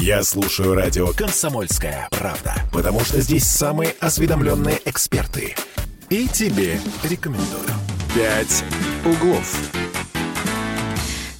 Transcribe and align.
Я 0.00 0.24
слушаю 0.24 0.74
радио 0.74 1.12
«Комсомольская 1.12 2.08
правда», 2.10 2.54
потому 2.72 3.00
что 3.00 3.20
здесь 3.20 3.44
самые 3.44 3.94
осведомленные 4.00 4.80
эксперты. 4.84 5.54
И 6.10 6.26
тебе 6.26 6.80
рекомендую. 7.04 7.68
«Пять 8.12 8.64
углов». 9.04 9.56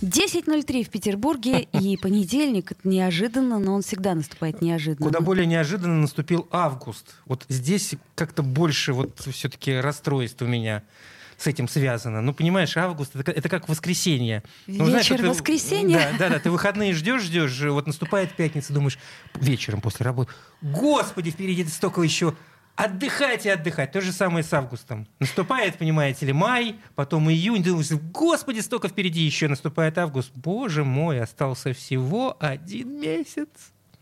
10.03 0.03 0.85
в 0.85 0.91
Петербурге, 0.91 1.63
и 1.73 1.97
понедельник, 1.97 2.73
это 2.73 2.89
неожиданно, 2.89 3.59
но 3.59 3.75
он 3.75 3.83
всегда 3.83 4.15
наступает 4.15 4.63
неожиданно. 4.63 5.05
Куда 5.05 5.21
более 5.21 5.47
неожиданно 5.47 6.03
наступил 6.03 6.47
август. 6.53 7.17
Вот 7.27 7.45
здесь 7.49 7.95
как-то 8.15 8.43
больше 8.43 8.93
вот 8.93 9.19
все-таки 9.33 9.75
расстройств 9.75 10.43
у 10.43 10.47
меня 10.47 10.85
с 11.37 11.47
этим 11.47 11.69
связано. 11.69 12.21
Ну, 12.21 12.33
понимаешь, 12.35 12.77
август 12.77 13.15
это, 13.17 13.33
это 13.33 13.49
как 13.49 13.69
воскресенье. 13.69 14.43
Ну, 14.67 14.87
знаешь, 14.87 15.05
Вечер 15.11 15.17
вот 15.17 15.23
ты- 15.23 15.29
воскресенья. 15.31 15.99
Да, 16.13 16.19
да, 16.19 16.29
да. 16.35 16.39
Ты 16.39 16.51
выходные 16.51 16.93
ждешь, 16.95 17.23
ждешь, 17.23 17.61
вот 17.63 17.87
наступает 17.87 18.33
пятница, 18.37 18.73
думаешь, 18.73 18.99
вечером 19.35 19.81
после 19.81 20.05
работы. 20.05 20.33
Господи, 20.63 21.31
впереди 21.31 21.65
столько 21.65 22.03
еще 22.03 22.35
отдыхать 22.77 23.47
и 23.47 23.49
отдыхать. 23.49 23.93
То 23.93 24.01
же 24.01 24.11
самое 24.11 24.43
с 24.43 24.53
августом. 24.53 25.07
Наступает, 25.21 25.79
понимаете 25.79 26.27
ли, 26.27 26.33
май, 26.33 26.77
потом 26.97 27.31
июнь. 27.31 27.63
Думаешь, 27.63 27.91
господи, 27.91 28.61
столько 28.61 28.89
впереди 28.89 29.21
еще 29.23 29.47
наступает 29.49 29.97
август. 29.99 30.33
Боже 30.35 30.83
мой, 30.85 31.21
остался 31.21 31.73
всего 31.73 32.37
один 32.41 33.01
месяц. 33.01 33.49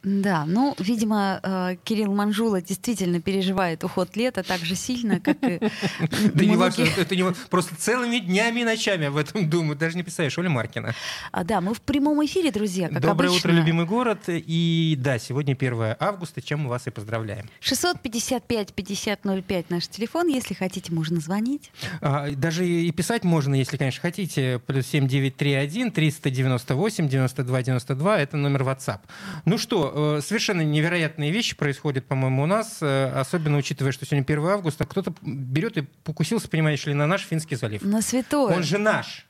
Да, 0.02 0.44
ну, 0.46 0.74
видимо, 0.78 1.40
э, 1.42 1.76
Кирилл 1.84 2.12
Манжула 2.12 2.60
действительно 2.60 3.20
переживает 3.20 3.84
уход 3.84 4.16
лета 4.16 4.42
так 4.42 4.60
же 4.60 4.74
сильно, 4.74 5.20
как 5.20 5.36
и 5.42 5.60
Да 6.34 6.44
не 6.44 6.56
важно, 6.56 6.84
это 6.96 7.14
не 7.14 7.24
просто 7.48 7.76
целыми 7.76 8.18
днями 8.18 8.60
и 8.60 8.64
ночами 8.64 9.06
об 9.06 9.16
этом 9.16 9.48
думаю. 9.48 9.76
Даже 9.76 9.96
не 9.96 10.02
представляешь, 10.02 10.36
Оля 10.38 10.50
Маркина. 10.50 10.94
А, 11.30 11.44
Да, 11.44 11.60
мы 11.60 11.74
в 11.74 11.80
прямом 11.80 12.24
эфире, 12.24 12.50
друзья, 12.50 12.88
как 12.88 13.00
Доброе 13.00 13.28
обычно. 13.28 13.50
утро, 13.50 13.58
любимый 13.60 13.86
город. 13.86 14.20
И 14.28 14.96
да, 14.98 15.18
сегодня 15.18 15.54
1 15.54 15.96
августа, 16.00 16.42
чем 16.42 16.60
мы 16.60 16.70
вас 16.70 16.86
и 16.86 16.90
поздравляем. 16.90 17.48
655-5005 17.60 19.66
наш 19.68 19.88
телефон. 19.88 20.28
Если 20.28 20.54
хотите, 20.54 20.92
можно 20.92 21.20
звонить. 21.20 21.70
А, 22.00 22.30
Даже 22.30 22.66
и 22.66 22.90
писать 22.92 23.24
можно, 23.24 23.54
если, 23.54 23.76
конечно, 23.76 24.00
хотите. 24.00 24.60
Плюс 24.66 24.86
7931 24.86 25.92
398 25.92 27.08
92 27.08 27.62
92 27.62 28.18
это 28.18 28.36
номер 28.36 28.62
WhatsApp. 28.62 29.00
Ну 29.44 29.58
что, 29.58 29.91
э, 29.94 30.20
совершенно 30.22 30.62
невероятные 30.62 31.30
вещи 31.30 31.56
происходят, 31.56 32.06
по-моему, 32.06 32.42
у 32.42 32.46
нас, 32.46 32.78
э, 32.80 33.10
особенно 33.14 33.58
учитывая, 33.58 33.92
что 33.92 34.04
сегодня 34.06 34.24
1 34.24 34.46
августа. 34.46 34.84
Кто-то 34.84 35.14
берет 35.22 35.76
и 35.76 35.82
покусился, 36.04 36.48
понимаешь 36.48 36.84
ли, 36.86 36.94
на 36.94 37.06
наш 37.06 37.22
Финский 37.22 37.56
залив. 37.56 37.82
На 37.82 38.02
святое. 38.02 38.56
Он 38.56 38.62
же 38.62 38.78
наш. 38.78 39.26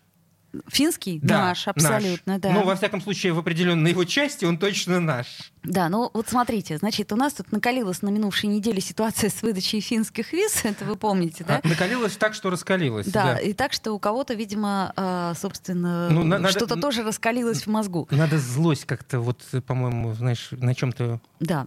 Финский? 0.68 1.18
Да, 1.22 1.46
наш, 1.48 1.66
абсолютно, 1.68 2.34
наш. 2.34 2.40
да. 2.42 2.50
Ну, 2.52 2.64
во 2.64 2.76
всяком 2.76 3.00
случае, 3.00 3.32
в 3.32 3.38
определенной 3.38 3.90
его 3.90 4.04
части 4.04 4.44
он 4.44 4.58
точно 4.58 5.00
наш. 5.00 5.26
Да, 5.62 5.88
ну 5.88 6.10
вот 6.12 6.28
смотрите, 6.28 6.76
значит, 6.78 7.12
у 7.12 7.16
нас 7.16 7.32
тут 7.34 7.52
накалилась 7.52 8.02
на 8.02 8.08
минувшей 8.10 8.48
неделе 8.48 8.80
ситуация 8.80 9.30
с 9.30 9.42
выдачей 9.42 9.80
финских 9.80 10.32
виз, 10.32 10.60
это 10.64 10.84
вы 10.84 10.96
помните, 10.96 11.44
да? 11.46 11.60
А, 11.62 11.68
накалилось 11.68 12.16
так, 12.16 12.34
что 12.34 12.50
раскалилось. 12.50 13.06
Да, 13.06 13.36
и 13.38 13.52
так 13.52 13.72
что 13.72 13.92
у 13.92 13.98
кого-то, 13.98 14.34
видимо, 14.34 14.92
а, 14.96 15.34
собственно, 15.34 16.08
Ну, 16.10 16.22
на- 16.24 16.38
надо- 16.38 16.50
что-то 16.50 16.76
тоже 16.80 17.02
раскалилось 17.02 17.62
в 17.62 17.66
мозгу. 17.68 18.06
Надо 18.10 18.38
злость 18.38 18.84
как-то, 18.84 19.20
вот, 19.20 19.42
по-моему, 19.66 20.14
знаешь, 20.14 20.48
на 20.52 20.74
чем-то 20.74 21.20
Да. 21.40 21.66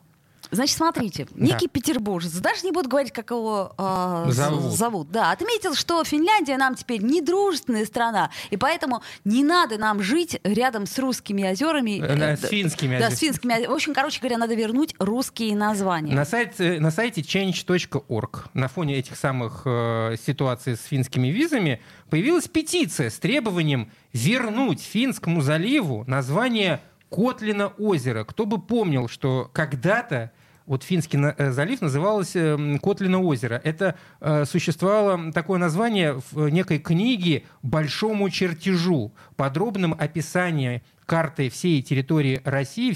Значит, 0.52 0.78
смотрите, 0.78 1.28
некий 1.36 1.68
петербуржец, 1.68 2.32
даже 2.34 2.66
не 2.66 2.72
буду 2.72 2.90
говорить, 2.90 3.12
как 3.12 3.32
его 3.32 3.74
з- 3.78 4.32
Зовут. 4.34 4.74
зовут, 4.74 5.12
да, 5.12 5.32
отметил, 5.32 5.74
что 5.76 6.04
Финляндия 6.04 6.58
нам 6.58 6.76
теперь 6.76 7.02
недружественная 7.04 7.86
страна, 7.86 8.30
и 8.50 8.58
поэтому 8.58 9.02
не 9.24 9.44
надо 9.44 9.78
нам 9.78 10.02
жить 10.02 10.40
рядом 10.44 10.86
с 10.86 10.98
русскими 11.00 11.44
озерами. 11.50 12.00
Э, 12.02 12.16
да, 12.16 12.32
э, 12.34 12.38
с 12.38 12.42
финскими 12.48 12.98
Да, 13.00 13.10
с 13.12 13.20
финскими 13.20 13.54
озерами. 13.54 13.72
В 13.72 13.76
общем, 13.76 13.94
короче 13.94 14.20
говоря, 14.20 14.38
надо 14.38 14.54
вернуть 14.56 14.96
русские 15.00 15.56
названия. 15.56 16.14
На 16.14 16.26
сайте, 16.26 16.80
на 16.80 16.92
сайте 16.92 17.22
change.org 17.22 18.46
на 18.54 18.68
фоне 18.68 18.98
этих 18.98 19.16
самых 19.18 19.64
э, 19.66 20.16
ситуаций 20.26 20.76
с 20.78 20.84
финскими 20.84 21.28
визами 21.30 21.82
появилась 22.10 22.48
петиция 22.48 23.10
с 23.10 23.18
требованием 23.20 23.92
вернуть 24.14 24.82
Финскому 24.82 25.42
заливу 25.42 26.04
название 26.08 26.82
Котлина 27.10 27.68
озера. 27.78 28.24
Кто 28.24 28.46
бы 28.46 28.60
помнил, 28.62 29.08
что 29.08 29.50
когда-то 29.54 30.32
вот 30.66 30.84
Финский 30.84 31.20
э, 31.20 31.52
залив 31.52 31.82
называлось 31.82 32.36
э, 32.36 32.54
м, 32.54 32.80
Котлино 32.80 33.22
озеро. 33.22 33.62
Это 33.64 33.96
э, 34.20 34.46
существовало 34.46 35.32
такое 35.32 35.60
название 35.60 36.22
в 36.32 36.50
некой 36.50 36.80
книге 36.80 37.44
«Большому 37.62 38.30
чертежу», 38.30 39.14
подробным 39.36 39.96
описанием 39.98 40.82
картой 41.06 41.50
всей 41.50 41.82
территории 41.82 42.42
России 42.44 42.96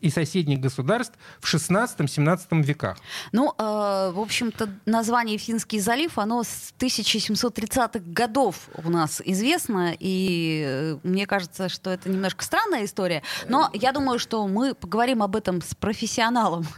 и 0.00 0.10
соседних 0.10 0.60
государств 0.60 1.14
в 1.40 1.52
16-17 1.52 2.62
веках. 2.62 2.98
Ну, 3.32 3.52
э, 3.58 4.12
в 4.14 4.20
общем-то, 4.20 4.68
название 4.86 5.38
Финский 5.38 5.80
залив, 5.80 6.18
оно 6.18 6.44
с 6.44 6.72
1730-х 6.78 8.00
годов 8.06 8.68
у 8.82 8.90
нас 8.90 9.20
известно, 9.24 9.94
и 9.98 10.64
э, 10.66 10.98
мне 11.02 11.26
кажется, 11.26 11.68
что 11.68 11.90
это 11.90 12.08
немножко 12.08 12.44
странная 12.44 12.84
история, 12.84 13.22
но 13.48 13.70
я 13.72 13.92
думаю, 13.92 14.18
что 14.18 14.46
мы 14.46 14.74
поговорим 14.74 15.22
об 15.22 15.36
этом 15.36 15.60
с 15.62 15.74
профессионалом. 15.74 16.66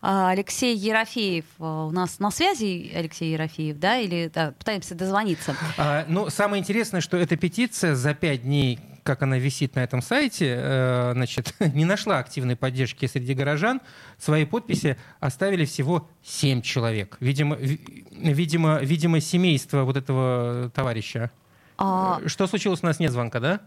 А, 0.00 0.30
Алексей 0.30 0.76
Ерофеев 0.76 1.44
э, 1.58 1.62
у 1.62 1.90
нас 1.90 2.18
на 2.18 2.30
связи, 2.30 2.90
Алексей 2.94 3.32
Ерофеев, 3.32 3.78
да, 3.78 3.98
или 3.98 4.30
да, 4.32 4.52
пытаемся 4.52 4.94
дозвониться. 4.94 5.56
А, 5.76 6.04
ну, 6.08 6.30
самое 6.30 6.60
интересное, 6.60 7.00
что 7.00 7.16
эта 7.16 7.36
петиция 7.36 7.94
за 7.94 8.14
пять 8.14 8.42
дней 8.42 8.78
как 9.08 9.22
она 9.22 9.38
висит 9.38 9.74
на 9.74 9.80
этом 9.80 10.02
сайте, 10.02 10.54
э, 10.60 11.12
значит, 11.14 11.54
не 11.74 11.86
нашла 11.86 12.18
активной 12.18 12.56
поддержки 12.56 13.06
среди 13.06 13.32
горожан. 13.32 13.80
Свои 14.18 14.44
подписи 14.44 14.98
оставили 15.18 15.64
всего 15.64 16.06
семь 16.22 16.60
человек. 16.60 17.16
Видимо, 17.20 17.56
ви- 17.56 17.80
видимо, 18.12 18.80
видимо, 18.82 19.20
семейство 19.20 19.84
вот 19.84 19.96
этого 19.96 20.70
товарища. 20.74 21.30
А, 21.78 22.20
Что 22.26 22.46
случилось? 22.46 22.80
У 22.82 22.86
нас 22.86 22.98
нет 23.00 23.10
звонка, 23.12 23.40
да? 23.40 23.60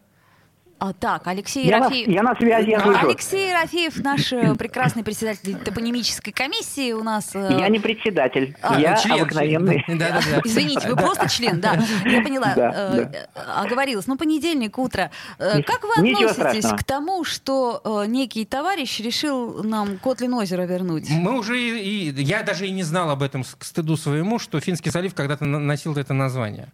А, 0.83 0.93
так, 0.93 1.27
Алексей 1.27 1.63
Я 1.67 1.77
на, 1.77 1.85
Ерофеев... 1.85 2.07
я 2.07 2.23
на 2.23 2.35
связи, 2.35 2.69
я 2.71 2.79
слышу. 2.79 3.05
Алексей 3.07 3.49
Ерофеев, 3.49 3.97
наш 4.03 4.33
э, 4.33 4.55
прекрасный 4.55 5.03
председатель 5.03 5.55
топонимической 5.57 6.33
комиссии 6.33 6.91
у 6.93 7.03
нас... 7.03 7.35
э, 7.35 7.55
Я 7.59 7.67
не 7.69 7.77
председатель, 7.79 8.55
А, 8.63 8.79
я 8.79 8.97
член, 8.97 9.21
обыкновенный. 9.21 9.83
член. 9.85 9.97
Да, 9.99 10.09
да, 10.09 10.21
да. 10.31 10.41
Извините, 10.43 10.89
вы 10.89 10.95
просто 10.95 11.29
член, 11.29 11.61
да. 11.61 11.75
Я 12.03 12.21
поняла, 12.23 12.53
Да, 12.55 12.71
э, 12.95 13.05
да. 13.35 13.61
оговорилась. 13.61 14.07
Ну, 14.07 14.17
понедельник, 14.17 14.79
утро. 14.79 15.11
Как 15.37 15.83
вы 15.83 15.91
относитесь 15.97 16.65
к 16.67 16.83
тому, 16.83 17.23
что 17.25 18.03
некий 18.07 18.45
товарищ 18.45 18.99
решил 19.01 19.63
нам 19.63 19.99
Котлин 19.99 20.33
озеро 20.33 20.63
вернуть? 20.63 21.07
Мы 21.11 21.37
уже 21.37 21.59
и, 21.61 22.09
и- 22.09 22.23
я 22.23 22.41
даже 22.41 22.65
и 22.65 22.71
не 22.71 22.81
знал 22.81 23.11
об 23.11 23.21
этом 23.21 23.43
к 23.43 23.63
стыду 23.63 23.97
своему, 23.97 24.39
что 24.39 24.59
Финский 24.59 24.89
залив 24.89 25.13
когда-то 25.13 25.45
на- 25.45 25.59
носил 25.59 25.95
это 25.95 26.13
название. 26.15 26.69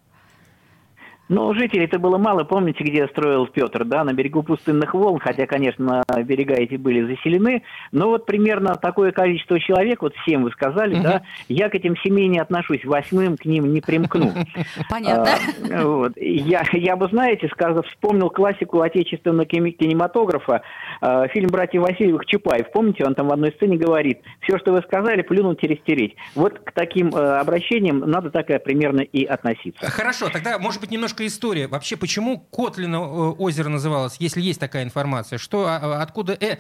Ну, 1.29 1.53
жителей-то 1.53 1.99
было 1.99 2.17
мало. 2.17 2.43
Помните, 2.43 2.83
где 2.83 3.07
строил 3.07 3.47
Петр, 3.47 3.83
да, 3.83 4.03
на 4.03 4.13
берегу 4.13 4.43
пустынных 4.43 4.93
волн, 4.93 5.19
хотя, 5.19 5.45
конечно, 5.45 6.03
берега 6.23 6.53
эти 6.55 6.75
были 6.75 7.03
заселены. 7.05 7.63
Но 7.91 8.07
вот 8.07 8.25
примерно 8.25 8.75
такое 8.75 9.11
количество 9.11 9.59
человек, 9.59 10.01
вот 10.01 10.13
семь 10.25 10.43
вы 10.43 10.51
сказали, 10.51 10.95
Мгм. 10.95 11.03
да, 11.03 11.21
я 11.49 11.69
к 11.69 11.75
этим 11.75 11.95
семей 11.97 12.27
не 12.27 12.39
отношусь, 12.39 12.85
восьмым 12.85 13.35
к 13.37 13.45
ним 13.45 13.73
не 13.73 13.81
примкну. 13.81 14.33
Понятно. 14.89 15.27
А, 15.71 15.85
вот. 15.85 16.13
Я, 16.15 16.63
я 16.73 16.95
бы, 16.95 17.07
знаете, 17.09 17.47
сказал, 17.49 17.83
вспомнил 17.83 18.29
классику 18.29 18.81
отечественного 18.81 19.45
кине- 19.45 19.71
кинематографа, 19.71 20.61
а, 21.01 21.27
фильм 21.27 21.47
«Братьев 21.49 21.81
Васильевых» 21.81 22.25
Чапаев. 22.25 22.71
Помните, 22.71 23.05
он 23.05 23.15
там 23.15 23.27
в 23.27 23.31
одной 23.33 23.51
сцене 23.51 23.77
говорит, 23.77 24.21
все, 24.41 24.57
что 24.59 24.71
вы 24.71 24.81
сказали, 24.81 25.21
плюнуть 25.21 25.63
и 25.63 25.67
растереть. 25.67 26.15
Вот 26.35 26.59
к 26.59 26.71
таким 26.71 27.09
э, 27.09 27.37
обращениям 27.39 27.99
надо 27.99 28.29
так 28.31 28.49
и 28.49 28.57
примерно 28.59 29.01
и 29.01 29.25
относиться. 29.25 29.89
Хорошо, 29.89 30.29
тогда, 30.29 30.57
может 30.59 30.81
быть, 30.81 30.91
немножко 30.91 31.16
история. 31.25 31.67
Вообще, 31.67 31.97
почему 31.97 32.39
Котлино 32.51 32.97
э, 32.97 33.33
озеро 33.39 33.69
называлось, 33.69 34.17
если 34.19 34.41
есть 34.41 34.59
такая 34.59 34.83
информация? 34.83 35.39
Что, 35.39 35.65
а, 35.65 35.79
а, 35.81 36.01
откуда... 36.03 36.37
Э, 36.39 36.57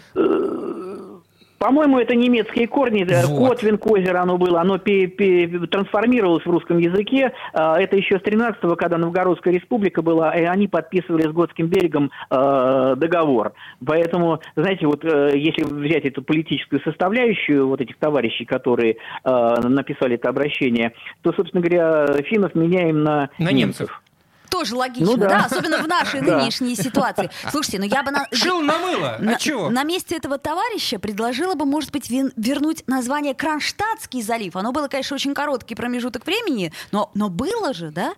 По-моему, 1.59 1.97
это 1.99 2.13
немецкие 2.13 2.67
корни. 2.67 3.03
Вот. 3.25 3.49
Котвин, 3.49 3.79
озеро 3.83 4.21
оно 4.21 4.37
было, 4.37 4.61
оно 4.61 4.77
пе- 4.77 5.07
пе- 5.07 5.47
трансформировалось 5.67 6.45
в 6.45 6.49
русском 6.51 6.77
языке. 6.77 7.31
А, 7.51 7.81
Это 7.81 7.97
еще 7.97 8.19
с 8.19 8.21
13-го, 8.21 8.75
когда 8.75 8.97
Новгородская 8.99 9.51
республика 9.55 10.03
была, 10.03 10.35
и 10.37 10.43
они 10.43 10.67
подписывали 10.67 11.23
с 11.23 11.31
Готским 11.31 11.65
берегом 11.67 12.11
э, 12.29 12.93
договор. 12.97 13.53
Поэтому, 13.83 14.39
знаете, 14.55 14.85
вот 14.85 15.03
э, 15.03 15.31
если 15.35 15.63
взять 15.63 16.05
эту 16.05 16.21
политическую 16.21 16.79
составляющую 16.83 17.67
вот 17.67 17.81
этих 17.81 17.97
товарищей, 17.97 18.45
которые 18.45 18.97
э, 19.23 19.59
написали 19.67 20.13
это 20.13 20.29
обращение, 20.29 20.93
то, 21.23 21.33
собственно 21.33 21.61
говоря, 21.63 22.05
финнов 22.21 22.53
меняем 22.53 23.03
на, 23.03 23.29
На 23.39 23.51
немцев. 23.51 24.03
Тоже 24.49 24.75
логично, 24.75 25.05
Ну 25.11 25.17
да. 25.17 25.27
да. 25.29 25.45
особенно 25.45 25.77
в 25.83 25.87
нашей 25.87 26.21
Да. 26.25 26.37
нынешней 26.39 26.75
ситуации. 26.75 27.29
Слушайте, 27.51 27.79
ну 27.79 27.85
я 27.85 28.03
бы 28.03 28.11
на... 28.11 28.27
Шил 28.31 28.61
на 28.61 28.77
мыло! 28.79 29.17
На, 29.19 29.33
А 29.33 29.35
чего? 29.35 29.69
на 29.69 29.83
месте 29.83 30.15
этого 30.15 30.37
товарища 30.37 30.99
предложила 30.99 31.55
бы, 31.55 31.65
может 31.65 31.91
быть, 31.91 32.09
вин- 32.09 32.31
вернуть 32.37 32.83
название 32.87 33.33
Кронштадтский 33.33 34.21
залив. 34.21 34.55
Оно 34.55 34.71
было, 34.71 34.87
конечно, 34.87 35.15
очень 35.15 35.33
короткий 35.33 35.75
промежуток 35.75 36.25
времени, 36.25 36.71
но, 36.91 37.11
но 37.13 37.29
было 37.29 37.73
же, 37.73 37.91
да? 37.91 38.13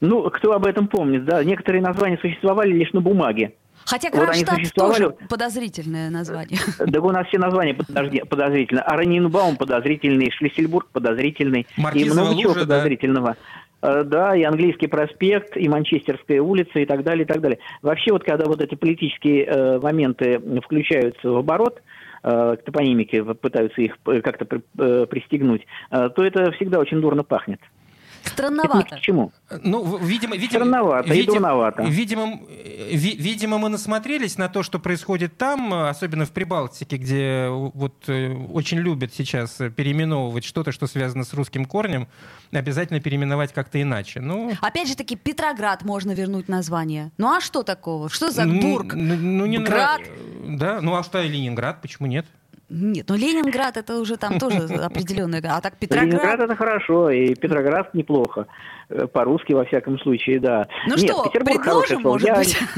Ну, 0.00 0.28
кто 0.30 0.52
об 0.52 0.66
этом 0.66 0.88
помнит, 0.88 1.24
да? 1.24 1.44
Некоторые 1.44 1.80
названия 1.82 2.18
существовали 2.20 2.72
лишь 2.72 2.92
на 2.92 3.00
бумаге. 3.00 3.54
Хотя 3.84 4.10
Кронштадт 4.10 4.72
тоже 4.74 5.10
подозрительное 5.28 6.08
название. 6.10 6.58
Да 6.78 7.00
у 7.00 7.10
нас 7.10 7.26
все 7.28 7.38
названия 7.38 7.74
подожди- 7.74 8.22
подозрительны. 8.22 8.80
Аранинбаум 8.80 9.56
подозрительный, 9.56 10.30
Шлиссельбург 10.30 10.88
подозрительный. 10.90 11.66
и 11.76 11.80
Маркизова 11.80 12.20
много 12.26 12.40
чего 12.40 12.50
лужа, 12.52 12.64
да. 12.64 12.76
подозрительного. 12.76 13.30
Э, 13.30 13.34
Да, 13.82 14.36
и 14.36 14.44
английский 14.44 14.86
проспект, 14.86 15.56
и 15.56 15.68
Манчестерская 15.68 16.40
улица, 16.40 16.78
и 16.78 16.86
так 16.86 17.02
далее, 17.02 17.24
и 17.24 17.26
так 17.26 17.40
далее. 17.40 17.58
Вообще, 17.82 18.12
вот 18.12 18.22
когда 18.22 18.44
вот 18.46 18.60
эти 18.62 18.76
политические 18.76 19.44
э, 19.44 19.80
моменты 19.80 20.40
включаются 20.64 21.28
в 21.28 21.36
оборот, 21.36 21.82
э, 22.22 22.56
к 22.56 22.64
топонимике 22.64 23.24
пытаются 23.24 23.82
их 23.82 23.98
э, 24.06 24.20
как-то 24.20 24.44
при- 24.44 24.62
э, 24.78 25.06
пристегнуть, 25.06 25.66
э, 25.90 26.10
то 26.14 26.24
это 26.24 26.52
всегда 26.52 26.78
очень 26.78 27.00
дурно 27.00 27.24
пахнет. 27.24 27.58
Это 28.24 28.30
ни 28.30 28.34
Странновато. 28.34 28.96
к 28.96 29.00
чему. 29.00 29.32
Ну, 29.64 29.96
видимо, 29.98 30.36
видимо, 30.36 30.64
Странновато 30.64 31.14
и 31.14 31.26
дурновато. 31.26 31.82
Видимо, 31.82 32.38
ви- 32.92 33.16
видимо, 33.18 33.58
мы 33.58 33.68
насмотрелись 33.68 34.38
на 34.38 34.48
то, 34.48 34.62
что 34.62 34.78
происходит 34.78 35.36
там, 35.36 35.72
особенно 35.72 36.24
в 36.24 36.30
Прибалтике, 36.30 36.96
где 36.96 37.22
э, 37.46 37.48
вот 37.50 38.08
э, 38.08 38.32
очень 38.52 38.78
любят 38.78 39.12
сейчас 39.14 39.58
переименовывать 39.76 40.44
что-то, 40.44 40.72
что 40.72 40.86
связано 40.86 41.24
с 41.24 41.34
русским 41.34 41.64
корнем, 41.64 42.06
обязательно 42.52 43.00
переименовать 43.00 43.52
как-то 43.52 43.80
иначе. 43.80 44.20
Ну, 44.20 44.52
Опять 44.60 44.88
же 44.88 44.96
таки, 44.96 45.16
Петроград 45.16 45.84
можно 45.84 46.12
вернуть 46.12 46.48
название. 46.48 47.10
Ну 47.18 47.28
а 47.34 47.40
что 47.40 47.62
такого? 47.62 48.08
Что 48.08 48.30
за 48.30 48.44
бург? 48.46 48.94
ну, 48.94 49.16
ну, 49.16 49.46
не 49.46 49.58
Град? 49.58 50.00
нрав- 50.00 50.58
Да, 50.58 50.80
ну 50.80 50.94
а 50.96 51.02
что 51.02 51.20
Ленинград, 51.22 51.80
почему 51.82 52.06
нет? 52.08 52.26
Нет, 52.72 53.04
ну 53.10 53.16
Ленинград 53.16 53.76
это 53.76 53.98
уже 53.98 54.16
там 54.16 54.38
тоже 54.38 54.56
определенное. 54.82 55.42
А 55.44 55.60
так 55.60 55.76
Петроград. 55.76 56.06
Ленинград 56.08 56.40
это 56.40 56.56
хорошо, 56.56 57.10
и 57.10 57.34
Петроград 57.34 57.92
неплохо. 57.94 58.46
Э, 58.88 59.06
По-русски, 59.06 59.52
во 59.52 59.64
всяком 59.66 59.98
случае, 59.98 60.40
да. 60.40 60.68
Ну 60.86 60.96
Нет, 60.96 61.10
что, 61.10 61.24
Петербург 61.24 61.62
предложим, 61.62 62.00
может 62.02 62.26
Я- 62.28 62.36
быть? 62.36 62.56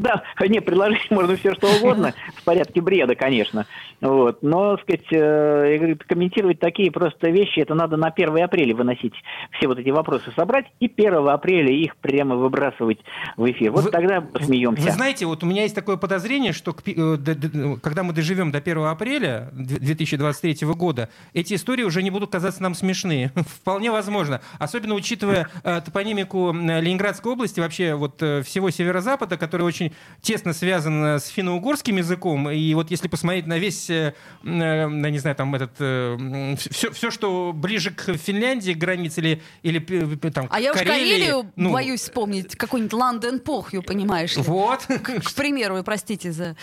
Да, 0.00 0.22
не, 0.48 0.60
предложить 0.60 1.10
можно 1.10 1.36
все, 1.36 1.54
что 1.54 1.68
угодно, 1.68 2.12
в 2.34 2.44
порядке 2.44 2.80
бреда, 2.80 3.14
конечно. 3.14 3.66
Вот. 4.00 4.42
Но, 4.42 4.76
так 4.76 4.84
сказать, 4.84 5.06
э, 5.12 5.68
я 5.72 5.78
говорю, 5.78 5.96
комментировать 6.08 6.58
такие 6.58 6.90
просто 6.90 7.30
вещи, 7.30 7.60
это 7.60 7.74
надо 7.74 7.96
на 7.96 8.08
1 8.08 8.42
апреля 8.42 8.74
выносить 8.74 9.14
все 9.52 9.68
вот 9.68 9.78
эти 9.78 9.90
вопросы 9.90 10.32
собрать, 10.36 10.66
и 10.80 10.86
1 10.94 11.28
апреля 11.28 11.70
их 11.72 11.96
прямо 11.96 12.36
выбрасывать 12.36 12.98
в 13.36 13.48
эфир. 13.50 13.70
Вот 13.72 13.84
Вы- 13.84 13.90
тогда 13.90 14.20
Вы 14.20 14.26
посмеемся. 14.28 14.90
знаете, 14.90 15.26
вот 15.26 15.42
у 15.42 15.46
меня 15.46 15.62
есть 15.62 15.74
такое 15.74 15.96
подозрение, 15.96 16.52
что 16.52 16.72
э, 16.86 17.76
когда 17.82 18.02
мы 18.02 18.12
доживем 18.12 18.50
до 18.50 18.58
1 18.58 18.87
апреля 18.90 19.48
д- 19.52 19.78
2023 19.78 20.66
года, 20.74 21.08
эти 21.34 21.54
истории 21.54 21.82
уже 21.84 22.02
не 22.02 22.10
будут 22.10 22.30
казаться 22.30 22.62
нам 22.62 22.74
смешные. 22.74 23.32
Вполне 23.60 23.90
возможно. 23.90 24.40
Особенно 24.58 24.94
учитывая 24.94 25.48
э, 25.64 25.80
топонимику 25.84 26.52
Ленинградской 26.52 27.32
области, 27.32 27.60
вообще 27.60 27.94
вот 27.94 28.22
э, 28.22 28.42
всего 28.42 28.70
северо-запада, 28.70 29.36
который 29.36 29.62
очень 29.62 29.92
тесно 30.22 30.52
связан 30.52 31.04
э, 31.04 31.18
с 31.18 31.26
финно-угорским 31.28 31.96
языком. 31.96 32.50
И 32.50 32.74
вот 32.74 32.90
если 32.90 33.08
посмотреть 33.08 33.46
на 33.46 33.58
весь, 33.58 33.88
э, 33.90 34.14
э, 34.44 34.86
не 34.88 35.18
знаю, 35.18 35.36
там 35.36 35.54
этот, 35.54 35.72
все, 36.70 36.90
все, 36.92 37.10
что 37.10 37.52
ближе 37.54 37.90
к 37.90 38.14
Финляндии, 38.16 38.72
к 38.72 38.78
границе 38.78 39.20
или, 39.20 39.42
или 39.62 39.78
там, 40.30 40.46
А 40.50 40.60
я 40.60 40.72
уж 40.72 40.78
Карелии, 40.78 40.92
Карелию 41.12 41.52
ну, 41.56 41.72
боюсь 41.72 42.00
вспомнить, 42.02 42.56
какой-нибудь 42.56 42.92
Ланденпохью, 42.92 43.82
понимаешь 43.82 44.36
ли. 44.36 44.42
Вот. 44.42 44.80
К 44.86 45.34
примеру, 45.34 45.82
простите 45.82 46.32
за... 46.32 46.56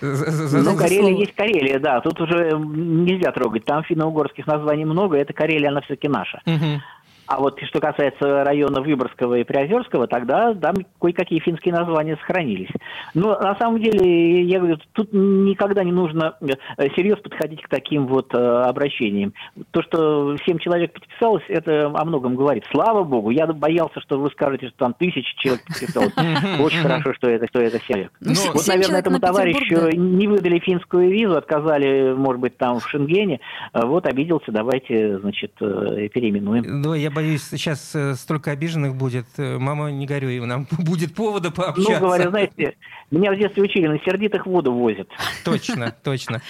За- 0.00 0.30
за- 0.30 0.48
за- 0.48 0.58
Ну, 0.58 0.72
за 0.72 0.76
Карелия 0.78 1.18
есть 1.18 1.34
Карелия, 1.34 1.69
да. 1.78 2.00
Тут 2.00 2.20
уже 2.20 2.50
нельзя 2.58 3.32
трогать. 3.32 3.64
Там 3.64 3.82
финно-угорских 3.84 4.46
названий 4.46 4.84
много, 4.84 5.16
это 5.16 5.32
Карелия, 5.32 5.68
она 5.68 5.80
все-таки 5.82 6.08
наша. 6.08 6.40
Мгм. 6.46 6.82
А 7.30 7.38
вот 7.38 7.60
что 7.62 7.78
касается 7.78 8.42
района 8.42 8.80
Выборгского 8.80 9.34
и 9.38 9.44
Приозерского, 9.44 10.08
тогда 10.08 10.52
там 10.52 10.74
кое-какие 11.00 11.38
финские 11.38 11.72
названия 11.72 12.16
сохранились. 12.16 12.70
Но 13.14 13.38
на 13.38 13.54
самом 13.54 13.80
деле, 13.80 14.42
я 14.42 14.58
говорю, 14.58 14.78
тут 14.92 15.10
никогда 15.12 15.84
не 15.84 15.92
нужно 15.92 16.34
э, 16.40 16.88
серьезно 16.96 17.22
подходить 17.22 17.62
к 17.62 17.68
таким 17.68 18.08
вот 18.08 18.34
э, 18.34 18.36
обращениям. 18.36 19.32
То, 19.70 19.80
что 19.82 20.36
семь 20.44 20.58
человек 20.58 20.92
подписалось, 20.92 21.44
это 21.46 21.86
о 21.94 22.04
многом 22.04 22.34
говорит. 22.34 22.64
Слава 22.72 23.04
богу, 23.04 23.30
я 23.30 23.46
боялся, 23.46 24.00
что 24.00 24.18
вы 24.18 24.28
скажете, 24.30 24.66
что 24.66 24.78
там 24.78 24.94
тысячи 24.94 25.32
человек 25.36 25.62
подписалось. 25.66 26.12
Очень 26.60 26.80
хорошо, 26.80 27.14
что 27.14 27.28
это, 27.30 27.46
что 27.46 27.60
это 27.60 27.78
человек. 27.78 28.10
Ну, 28.20 28.34
се- 28.34 28.50
Вот, 28.50 28.66
наверное, 28.66 29.02
человек 29.02 29.06
этому 29.06 29.20
товарищу 29.20 29.96
не 29.96 30.26
выдали 30.26 30.58
финскую 30.58 31.08
визу, 31.10 31.36
отказали, 31.36 32.12
может 32.12 32.40
быть, 32.40 32.56
там 32.56 32.80
в 32.80 32.88
Шенгене. 32.88 33.38
А 33.72 33.86
Вот 33.86 34.06
обиделся, 34.06 34.50
давайте, 34.50 35.18
значит, 35.20 35.52
э, 35.60 36.08
переименуем. 36.12 36.82
Да, 36.82 36.96
я 36.96 37.10
боюсь, 37.20 37.42
сейчас 37.50 37.90
э, 37.94 38.14
столько 38.14 38.50
обиженных 38.50 38.94
будет. 38.94 39.26
Э, 39.36 39.58
Мама, 39.58 39.90
не 39.90 40.06
горюй, 40.06 40.40
нам 40.40 40.66
будет 40.78 41.14
повода 41.14 41.50
пообщаться. 41.50 41.92
Ну, 41.92 42.00
говоря, 42.00 42.30
знаете, 42.30 42.76
меня 43.10 43.32
в 43.32 43.36
детстве 43.36 43.62
учили, 43.62 43.86
на 43.88 43.98
сердитых 44.00 44.46
воду 44.46 44.72
возят. 44.72 45.08
Точно, 45.44 45.94
точно. 46.02 46.40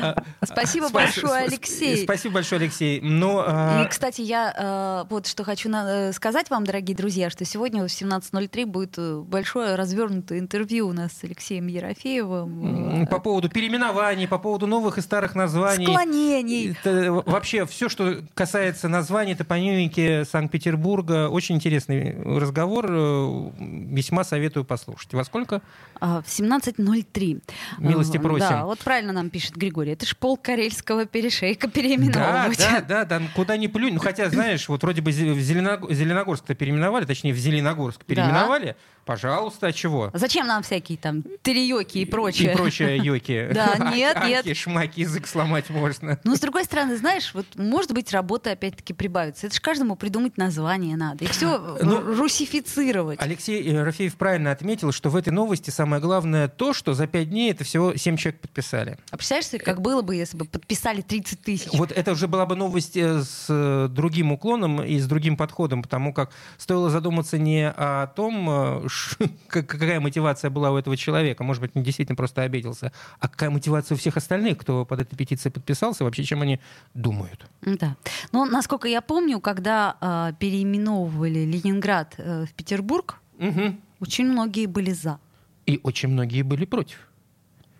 А, 0.00 0.16
Спасибо 0.42 0.86
спа- 0.86 0.92
большое, 0.92 1.44
Алексей. 1.44 2.04
Спасибо 2.04 2.34
большое, 2.34 2.60
Алексей. 2.62 3.00
Ну, 3.02 3.42
а, 3.44 3.84
И, 3.84 3.88
кстати, 3.88 4.22
я 4.22 5.04
э, 5.04 5.08
вот 5.10 5.26
что 5.26 5.44
хочу 5.44 5.68
сказать 6.12 6.48
вам, 6.50 6.64
дорогие 6.64 6.96
друзья, 6.96 7.30
что 7.30 7.44
сегодня 7.44 7.82
в 7.82 7.86
17.03 7.86 8.64
будет 8.66 8.98
большое 9.26 9.74
развернутое 9.74 10.38
интервью 10.38 10.88
у 10.88 10.92
нас 10.92 11.12
с 11.12 11.24
Алексеем 11.24 11.66
Ерофеевым. 11.66 13.06
по 13.08 13.18
поводу 13.18 13.48
переименований, 13.50 14.26
по 14.28 14.38
поводу 14.38 14.66
новых 14.66 14.98
и 14.98 15.00
старых 15.00 15.34
названий. 15.34 15.86
Склонений. 15.86 16.76
Это 16.82 17.12
вообще 17.12 17.66
все, 17.66 17.88
что 17.88 18.18
касается 18.34 18.88
названий, 18.88 19.34
топонимики 19.34 20.13
Санкт-Петербурга, 20.22 21.28
очень 21.28 21.56
интересный 21.56 22.16
разговор. 22.38 22.86
э, 22.88 23.50
Весьма 23.58 24.22
советую 24.24 24.64
послушать. 24.64 25.12
Во 25.14 25.24
сколько? 25.24 25.60
А, 26.00 26.22
В 26.22 26.26
17.03. 26.28 27.42
Милости 27.78 28.16
А, 28.16 28.20
просим. 28.20 28.48
Да, 28.48 28.64
вот 28.66 28.78
правильно 28.80 29.12
нам 29.12 29.30
пишет 29.30 29.56
Григорий. 29.56 29.92
Это 29.92 30.06
ж 30.06 30.16
пол 30.16 30.36
карельского 30.36 31.06
перешейка 31.06 31.66
Да, 31.66 31.72
переименовывать. 31.72 32.58
да, 32.58 32.80
да, 32.80 33.04
да, 33.04 33.22
куда 33.34 33.56
ни 33.56 33.66
плюнь. 33.66 33.94
Ну, 33.94 34.00
хотя, 34.00 34.28
знаешь, 34.30 34.68
вот 34.68 34.82
вроде 34.82 35.00
бы 35.02 35.10
Зеленогорск-то 35.12 36.54
переименовали, 36.54 37.04
точнее, 37.04 37.32
в 37.32 37.38
Зеленогорск 37.38 38.04
переименовали. 38.04 38.76
Пожалуйста, 39.04 39.66
а 39.66 39.72
чего? 39.72 40.10
Зачем 40.14 40.46
нам 40.46 40.62
всякие 40.62 40.96
там 40.96 41.22
терьёки 41.42 41.98
и 41.98 42.06
прочее? 42.06 42.52
И 42.52 42.56
прочее 42.56 42.96
йоки. 42.96 43.50
Да, 43.54 43.90
нет, 43.94 44.16
нет. 44.24 44.40
Аки, 44.46 44.54
шмаки, 44.54 45.02
язык 45.02 45.26
сломать 45.26 45.68
можно. 45.68 46.18
Но 46.24 46.34
с 46.36 46.40
другой 46.40 46.64
стороны, 46.64 46.96
знаешь, 46.96 47.32
вот 47.34 47.44
может 47.56 47.92
быть 47.92 48.12
работа 48.12 48.52
опять-таки 48.52 48.94
прибавится. 48.94 49.46
Это 49.46 49.56
же 49.56 49.60
каждому 49.60 49.94
придумать 50.04 50.36
название 50.36 50.98
надо. 50.98 51.24
И 51.24 51.28
все 51.28 51.78
Ну, 51.82 52.14
русифицировать. 52.14 53.18
Алексей 53.22 53.66
э, 53.66 53.82
Рафеев 53.82 54.16
правильно 54.16 54.50
отметил, 54.50 54.92
что 54.92 55.08
в 55.08 55.16
этой 55.16 55.30
новости 55.30 55.70
самое 55.70 56.02
главное 56.02 56.46
то, 56.46 56.74
что 56.74 56.92
за 56.92 57.06
пять 57.06 57.30
дней 57.30 57.52
это 57.52 57.64
всего 57.64 57.96
семь 57.96 58.18
человек 58.18 58.42
подписали. 58.42 58.98
А 59.10 59.16
представляешь 59.16 59.64
как 59.64 59.80
было 59.80 60.02
бы, 60.02 60.14
если 60.14 60.36
бы 60.36 60.44
подписали 60.44 61.00
30 61.00 61.40
тысяч? 61.40 61.68
Вот 61.72 61.90
это 61.90 62.12
уже 62.12 62.28
была 62.28 62.44
бы 62.44 62.54
новость 62.54 62.98
э, 62.98 63.22
с 63.22 63.46
э, 63.48 63.88
другим 63.90 64.32
уклоном 64.32 64.82
и 64.82 64.98
с 64.98 65.06
другим 65.06 65.38
подходом, 65.38 65.80
потому 65.80 66.12
как 66.12 66.32
стоило 66.58 66.90
задуматься 66.90 67.38
не 67.38 67.66
о 67.66 68.08
том, 68.08 68.86
какая 69.48 70.00
мотивация 70.00 70.50
была 70.50 70.70
у 70.70 70.76
этого 70.76 70.98
человека, 70.98 71.44
может 71.44 71.62
быть, 71.62 71.70
он 71.74 71.82
действительно 71.82 72.16
просто 72.16 72.42
обиделся, 72.42 72.92
а 73.20 73.28
какая 73.28 73.48
мотивация 73.48 73.94
у 73.94 73.98
всех 73.98 74.18
остальных, 74.18 74.58
кто 74.58 74.84
под 74.84 75.00
этой 75.00 75.16
петицией 75.16 75.50
подписался, 75.50 76.04
вообще 76.04 76.24
чем 76.24 76.42
они 76.42 76.60
думают. 76.92 77.46
Да. 77.62 77.96
Но, 78.32 78.44
насколько 78.44 78.86
я 78.86 79.00
помню, 79.00 79.40
когда 79.40 79.83
а, 80.00 80.32
переименовывали 80.32 81.40
Ленинград 81.44 82.14
э, 82.18 82.44
в 82.46 82.52
Петербург, 82.54 83.20
Мгм. 83.38 83.80
очень 84.00 84.26
многие 84.26 84.66
были 84.66 84.92
за. 84.92 85.18
И 85.66 85.80
очень 85.82 86.08
многие 86.10 86.42
были 86.42 86.64
против. 86.64 86.98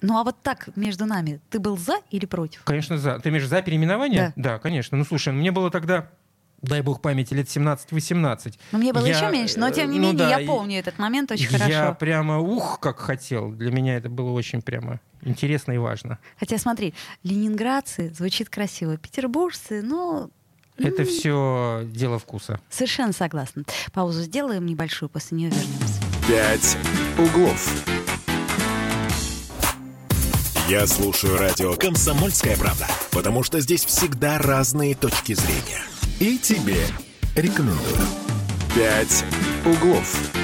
Ну 0.00 0.18
а 0.18 0.25
вот 0.25 0.37
так 0.42 0.68
между 0.76 1.06
нами, 1.06 1.40
ты 1.50 1.58
был 1.58 1.76
за 1.78 1.96
или 2.11 2.26
против? 2.26 2.62
Конечно, 2.64 2.99
за. 2.99 3.18
Ты 3.18 3.28
имеешь 3.30 3.46
за 3.46 3.62
переименование? 3.62 4.32
Да. 4.37 4.58
конечно. 4.58 4.99
Ну, 4.99 5.04
слушай, 5.04 5.32
мне 5.32 5.50
было 5.50 5.70
тогда, 5.70 6.11
дай 6.61 6.82
бог 6.82 7.00
памяти, 7.00 7.32
лет 7.34 7.46
17-18. 7.46 8.54
Ну, 8.73 8.78
мне 8.78 8.92
было 8.92 9.06
Я, 9.06 9.16
еще 9.16 9.30
меньше, 9.30 9.58
но 9.58 9.70
тем 9.70 9.90
не 9.90 9.99
э, 9.99 10.00
ну 10.00 10.12
менее 10.12 10.18
да, 10.28 10.38
я 10.38 10.46
помню 10.46 10.78
этот 10.78 10.99
момент 10.99 11.30
очень 11.30 11.50
Я 11.50 11.58
хорошо. 11.58 11.96
прямо, 11.99 12.38
ух, 12.38 12.80
как 12.80 12.99
хотел. 12.99 13.50
Для 13.52 13.70
меня 13.70 13.96
это 13.96 14.08
было 14.11 14.30
очень 14.32 14.61
прямо 14.62 15.00
интересно 15.23 15.73
и 15.73 15.78
важно. 15.78 16.18
Хотя 16.38 16.58
смотри, 16.58 16.92
ленинградцы 17.23 18.12
звучит 18.12 18.50
красиво, 18.50 18.96
петербуржцы, 18.99 19.82
ну, 19.82 20.30
Это 20.78 21.04
все 21.04 21.83
дело 21.87 22.19
вкуса. 22.19 22.61
совершенно 22.69 23.12
согласна. 23.12 23.64
Паузу 23.93 24.23
сделаем 24.23 24.66
небольшую, 24.66 25.09
после 25.09 25.38
нее 25.38 25.50
вернемся. 25.50 26.00
«Пять 26.26 26.76
углов». 27.19 27.85
Я 30.69 30.87
слушаю 30.87 31.37
радио 31.37 31.75
«Комсомольская 31.75 32.57
правда», 32.57 32.87
потому 33.12 33.43
что 33.43 33.61
здесь 33.61 33.85
всегда 33.85 34.38
разные 34.38 34.95
точки 34.95 35.35
зрения. 35.35 35.83
И 36.21 36.38
тебе 36.38 36.87
рекомендую. 37.37 37.99
«Пять 38.75 39.25
углов». 39.64 40.44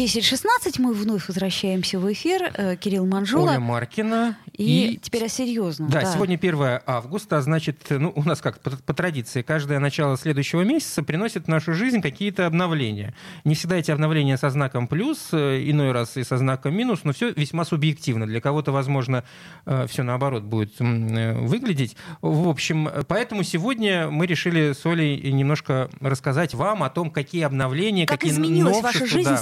10.16 0.00 0.80
мы 0.80 0.94
вновь 0.94 1.28
возвращаемся 1.28 1.98
в 1.98 2.10
эфир. 2.10 2.50
Э, 2.54 2.76
Кирилл 2.76 3.04
Манжула. 3.04 3.50
Оля 3.50 3.60
Маркина. 3.60 4.38
И, 4.56 4.98
теперь 5.02 5.24
о 5.24 5.28
серьезном. 5.28 5.90
Да, 5.90 6.04
сегодня 6.04 6.36
1 6.36 6.80
августа, 6.86 7.36
а 7.36 7.42
значит, 7.42 7.86
ну, 7.90 8.10
у 8.14 8.22
нас 8.22 8.40
как, 8.40 8.60
по, 8.60 8.70
по 8.70 8.94
традиции, 8.94 9.42
каждое 9.42 9.78
начало 9.78 10.16
следующего 10.16 10.62
месяца 10.62 11.02
приносит 11.02 11.44
в 11.44 11.48
нашу 11.48 11.74
жизнь 11.74 12.00
какие-то 12.00 12.46
обновления. 12.46 13.14
Не 13.44 13.54
всегда 13.54 13.76
эти 13.76 13.90
обновления 13.90 14.38
со 14.38 14.48
знаком 14.48 14.88
плюс, 14.88 15.28
э, 15.32 15.62
иной 15.66 15.92
раз 15.92 16.16
и 16.16 16.24
со 16.24 16.38
знаком 16.38 16.74
минус, 16.74 17.00
но 17.04 17.12
все 17.12 17.32
весьма 17.32 17.66
субъективно. 17.66 18.26
Для 18.26 18.40
кого-то, 18.40 18.72
возможно, 18.72 19.24
э, 19.66 19.86
все 19.86 20.02
наоборот 20.02 20.44
будет 20.44 20.78
выглядеть. 20.78 21.96
В 22.22 22.48
общем, 22.48 22.88
поэтому 23.06 23.42
сегодня 23.42 24.10
мы 24.10 24.26
решили 24.26 24.72
с 24.72 24.84
Олей 24.86 25.30
немножко 25.30 25.90
рассказать 26.00 26.54
вам 26.54 26.82
о 26.82 26.88
том, 26.88 27.10
какие 27.10 27.42
обновления, 27.42 28.06
как 28.06 28.20
какие 28.20 28.32
изменилась 28.32 28.80
ваша 28.80 29.06
жизнь 29.06 29.28
да. 29.28 29.36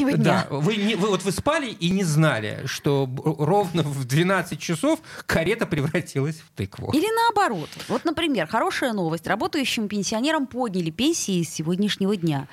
Сегодняшнего 0.00 0.24
дня. 0.24 0.46
Да, 0.48 0.56
вы, 0.56 0.76
не, 0.76 0.94
вы 0.94 1.08
вот 1.08 1.22
вы 1.22 1.32
спали 1.32 1.70
и 1.70 1.90
не 1.90 2.04
знали, 2.04 2.62
что 2.66 3.08
ровно 3.24 3.82
в 3.82 4.04
12 4.04 4.58
часов 4.58 5.00
карета 5.26 5.66
превратилась 5.66 6.36
в 6.36 6.50
тыкву. 6.56 6.90
Или 6.92 7.06
наоборот. 7.14 7.68
Вот, 7.88 8.04
например, 8.04 8.46
хорошая 8.46 8.92
новость. 8.92 9.26
Работающим 9.26 9.88
пенсионерам 9.88 10.46
подняли 10.46 10.90
пенсии 10.90 11.42
с 11.42 11.50
сегодняшнего 11.50 12.16
дня. 12.16 12.48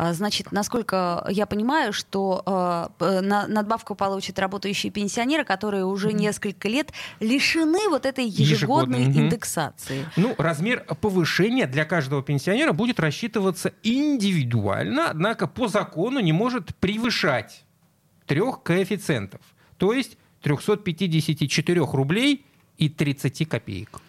А, 0.00 0.14
значит, 0.14 0.50
насколько 0.50 1.26
я 1.28 1.44
понимаю, 1.44 1.92
что 1.92 2.90
э, 3.00 3.20
надбавку 3.20 3.94
получат 3.94 4.38
работающие 4.38 4.90
пенсионеры, 4.90 5.44
которые 5.44 5.84
уже 5.84 6.14
несколько 6.14 6.68
лет 6.68 6.90
лишены 7.20 7.86
вот 7.90 8.06
этой 8.06 8.24
ежегодной 8.24 9.04
mm-hmm. 9.04 9.18
индексации. 9.18 10.06
Ну, 10.16 10.34
размер 10.38 10.86
повышения 11.02 11.66
для 11.66 11.84
каждого 11.84 12.22
пенсионера 12.22 12.72
будет 12.72 12.98
рассчитываться 12.98 13.74
индивидуально, 13.82 15.10
однако 15.10 15.46
по 15.46 15.68
закону 15.68 16.20
не 16.20 16.32
может 16.32 16.74
превышать 16.76 17.66
трех 18.24 18.62
коэффициентов, 18.62 19.42
то 19.76 19.92
есть 19.92 20.16
354 20.40 21.78
рублей 21.78 22.46
и 22.78 22.88
30 22.88 23.46
копеек. 23.46 24.00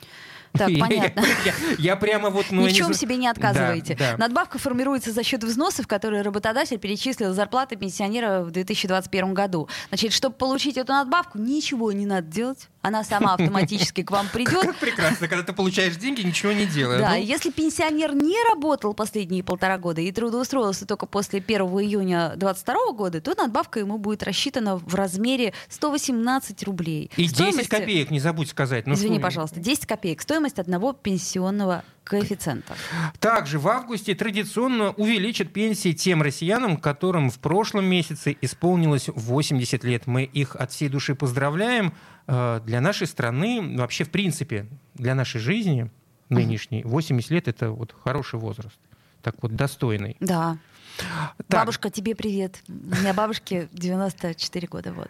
Так, 0.53 0.69
понятно. 0.79 1.21
Я, 1.45 1.53
я, 1.53 1.75
я 1.77 1.95
прямо 1.95 2.29
вот... 2.29 2.47
Ну, 2.51 2.69
чем 2.69 2.89
не... 2.89 2.93
себе 2.93 3.17
не 3.17 3.27
отказываете. 3.27 3.95
Да, 3.95 4.11
да. 4.11 4.17
Надбавка 4.17 4.57
формируется 4.57 5.11
за 5.11 5.23
счет 5.23 5.43
взносов, 5.43 5.87
которые 5.87 6.21
работодатель 6.21 6.77
перечислил 6.77 7.33
зарплаты 7.33 7.75
пенсионера 7.75 8.41
в 8.41 8.51
2021 8.51 9.33
году. 9.33 9.69
Значит, 9.89 10.13
чтобы 10.13 10.35
получить 10.35 10.77
эту 10.77 10.91
надбавку, 10.93 11.37
ничего 11.37 11.91
не 11.91 12.05
надо 12.05 12.27
делать. 12.27 12.67
Она 12.81 13.03
сама 13.03 13.35
автоматически 13.35 14.01
к 14.01 14.09
вам 14.09 14.27
придет. 14.29 14.59
Как 14.61 14.75
прекрасно, 14.77 15.27
когда 15.27 15.43
ты 15.43 15.53
получаешь 15.53 15.95
деньги, 15.97 16.21
ничего 16.21 16.51
не 16.51 16.65
делая. 16.65 16.99
Да, 16.99 17.09
ну... 17.11 17.21
если 17.21 17.51
пенсионер 17.51 18.15
не 18.15 18.37
работал 18.49 18.93
последние 18.93 19.43
полтора 19.43 19.77
года 19.77 20.01
и 20.01 20.11
трудоустроился 20.11 20.87
только 20.87 21.05
после 21.05 21.39
1 21.39 21.61
июня 21.61 22.33
2022 22.35 22.93
года, 22.93 23.21
то 23.21 23.35
надбавка 23.37 23.79
ему 23.79 23.97
будет 23.97 24.23
рассчитана 24.23 24.77
в 24.77 24.95
размере 24.95 25.53
118 25.69 26.63
рублей. 26.63 27.11
И 27.17 27.27
Стоимости... 27.27 27.59
10 27.59 27.69
копеек, 27.69 28.11
не 28.11 28.19
забудь 28.19 28.49
сказать. 28.49 28.87
Ну, 28.87 28.95
Извини, 28.95 29.19
пожалуйста, 29.19 29.59
10 29.59 29.85
копеек. 29.85 30.21
Стоимость 30.21 30.57
одного 30.57 30.93
пенсионного 30.93 31.83
коэффициента. 32.03 32.75
Также 33.19 33.59
в 33.59 33.67
августе 33.67 34.15
традиционно 34.15 34.91
увеличат 34.91 35.53
пенсии 35.53 35.93
тем 35.93 36.21
россиянам, 36.21 36.77
которым 36.77 37.29
в 37.29 37.39
прошлом 37.39 37.85
месяце 37.85 38.35
исполнилось 38.41 39.07
80 39.07 39.83
лет. 39.83 40.07
Мы 40.07 40.23
их 40.23 40.55
от 40.55 40.71
всей 40.71 40.89
души 40.89 41.15
поздравляем. 41.15 41.93
Э, 42.27 42.61
для 42.65 42.81
нашей 42.81 43.07
страны, 43.07 43.77
вообще, 43.77 44.03
в 44.03 44.09
принципе, 44.09 44.67
для 44.95 45.15
нашей 45.15 45.39
жизни 45.39 45.89
нынешней, 46.29 46.83
80 46.83 47.29
лет— 47.31 47.47
это 47.49 47.71
вот 47.71 47.95
хороший 48.03 48.39
возраст. 48.39 48.79
Так 49.21 49.35
вот, 49.41 49.55
достойный. 49.55 50.17
Да. 50.19 50.57
Так. 50.97 51.61
Бабушка, 51.61 51.89
тебе 51.89 52.15
привет. 52.15 52.61
У 52.67 52.71
меня 52.71 53.13
бабушке 53.13 53.69
94 53.71 54.67
года. 54.67 54.93
Вот. 54.93 55.09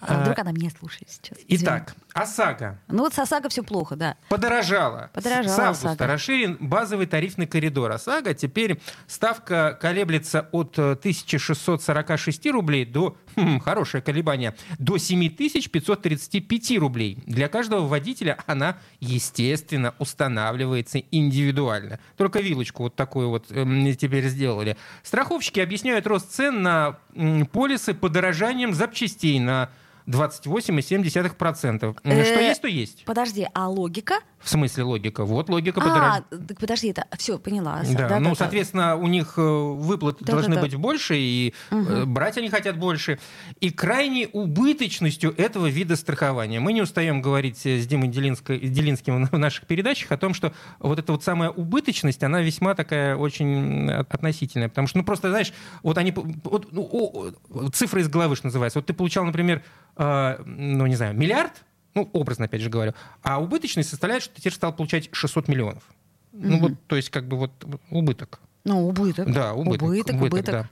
А 0.00 0.20
вдруг 0.20 0.38
она 0.38 0.52
меня 0.52 0.70
слушает 0.70 1.10
сейчас. 1.10 1.38
Извини. 1.46 1.64
Итак, 1.64 1.94
ОСАГО. 2.14 2.78
Ну 2.88 3.02
вот 3.02 3.14
с 3.14 3.18
ОСАГО 3.18 3.48
все 3.50 3.62
плохо, 3.62 3.96
да. 3.96 4.16
Подорожала. 4.28 5.10
Подорожала 5.12 5.54
С 5.54 5.58
августа 5.58 5.90
ОСАГО. 5.90 6.06
расширен 6.06 6.56
базовый 6.58 7.06
тарифный 7.06 7.46
коридор 7.46 7.90
ОСАГО. 7.92 8.34
Теперь 8.34 8.80
ставка 9.06 9.78
колеблется 9.80 10.48
от 10.52 10.78
1646 10.78 12.46
э, 12.46 12.50
рублей 12.50 12.84
до, 12.86 13.16
хм, 13.44 13.60
хорошее 13.60 14.02
колебание, 14.02 14.54
до 14.78 14.98
7535 14.98 16.78
рублей. 16.78 17.18
Для 17.26 17.48
каждого 17.48 17.86
водителя 17.86 18.38
она, 18.46 18.76
естественно, 19.00 19.94
устанавливается 19.98 21.02
индивидуально. 21.10 21.98
Только 22.16 22.40
вилочку 22.40 22.84
вот 22.84 22.96
такую 22.96 23.30
вот 23.30 23.46
э, 23.50 23.94
теперь 23.98 24.28
сделали. 24.28 24.76
Страховщики 25.02 25.60
объясняют 25.60 26.06
рост 26.06 26.32
цен 26.32 26.62
на 26.62 26.98
полисы 27.52 27.94
подорожанием 27.94 28.74
запчастей 28.74 29.38
на 29.38 29.70
28,7%. 30.10 31.96
Э, 32.02 32.24
что 32.24 32.40
есть, 32.40 32.62
то 32.62 32.68
есть. 32.68 33.04
Подожди, 33.04 33.46
а 33.54 33.68
логика? 33.68 34.14
В 34.40 34.48
смысле 34.48 34.84
логика? 34.84 35.24
Вот 35.24 35.50
логика. 35.50 35.80
А, 35.84 36.22
так 36.22 36.58
подожди, 36.58 36.88
это 36.88 37.04
все, 37.18 37.38
поняла. 37.38 37.82
Да, 37.92 38.08
да 38.08 38.20
ну, 38.20 38.30
да, 38.30 38.34
соответственно, 38.36 38.88
да. 38.88 38.96
у 38.96 39.06
них 39.06 39.34
э, 39.36 39.40
выплаты 39.42 40.24
да, 40.24 40.32
должны 40.32 40.54
да, 40.54 40.62
быть 40.62 40.74
больше, 40.76 41.16
и 41.18 41.54
угу. 41.70 42.06
брать 42.06 42.38
они 42.38 42.48
хотят 42.48 42.78
больше. 42.78 43.18
И 43.60 43.70
крайней 43.70 44.28
убыточностью 44.32 45.34
этого 45.36 45.66
вида 45.66 45.96
страхования. 45.96 46.58
Мы 46.58 46.72
не 46.72 46.80
устаем 46.80 47.20
говорить 47.20 47.66
с 47.66 47.86
Димой 47.86 48.08
Делинским 48.08 49.26
в 49.26 49.38
наших 49.38 49.66
передачах 49.66 50.10
о 50.10 50.16
том, 50.16 50.32
что 50.32 50.52
вот 50.78 50.98
эта 50.98 51.12
вот 51.12 51.22
самая 51.22 51.50
убыточность, 51.50 52.22
она 52.22 52.40
весьма 52.40 52.74
такая 52.74 53.16
очень 53.16 53.90
относительная. 53.90 54.70
Потому 54.70 54.88
что, 54.88 54.98
ну, 54.98 55.04
просто, 55.04 55.28
знаешь, 55.28 55.52
вот 55.82 55.98
они... 55.98 56.12
Вот, 56.12 56.72
ну, 56.72 56.88
о, 56.90 57.30
цифра 57.72 58.00
из 58.00 58.08
головы, 58.08 58.36
что 58.36 58.46
называется. 58.46 58.78
Вот 58.78 58.86
ты 58.86 58.94
получал, 58.94 59.24
например, 59.24 59.62
э, 59.96 59.99
ну, 60.46 60.86
не 60.86 60.96
знаю, 60.96 61.14
миллиард, 61.14 61.52
ну, 61.94 62.08
образно, 62.12 62.46
опять 62.46 62.60
же 62.60 62.70
говорю, 62.70 62.94
а 63.22 63.40
убыточность 63.40 63.90
составляет, 63.90 64.22
что 64.22 64.34
ты 64.34 64.40
теперь 64.40 64.54
стал 64.54 64.72
получать 64.72 65.08
600 65.12 65.48
миллионов. 65.48 65.82
Mm-hmm. 66.32 66.40
Ну, 66.42 66.58
вот, 66.60 66.72
то 66.86 66.96
есть, 66.96 67.10
как 67.10 67.26
бы 67.26 67.36
вот 67.36 67.52
убыток. 67.90 68.40
Ну, 68.64 68.88
убыток. 68.88 69.32
Да, 69.32 69.54
убыток. 69.54 69.88
Убыток, 69.88 70.16
убыток. 70.16 70.32
убыток. 70.32 70.54
Да. 70.54 70.68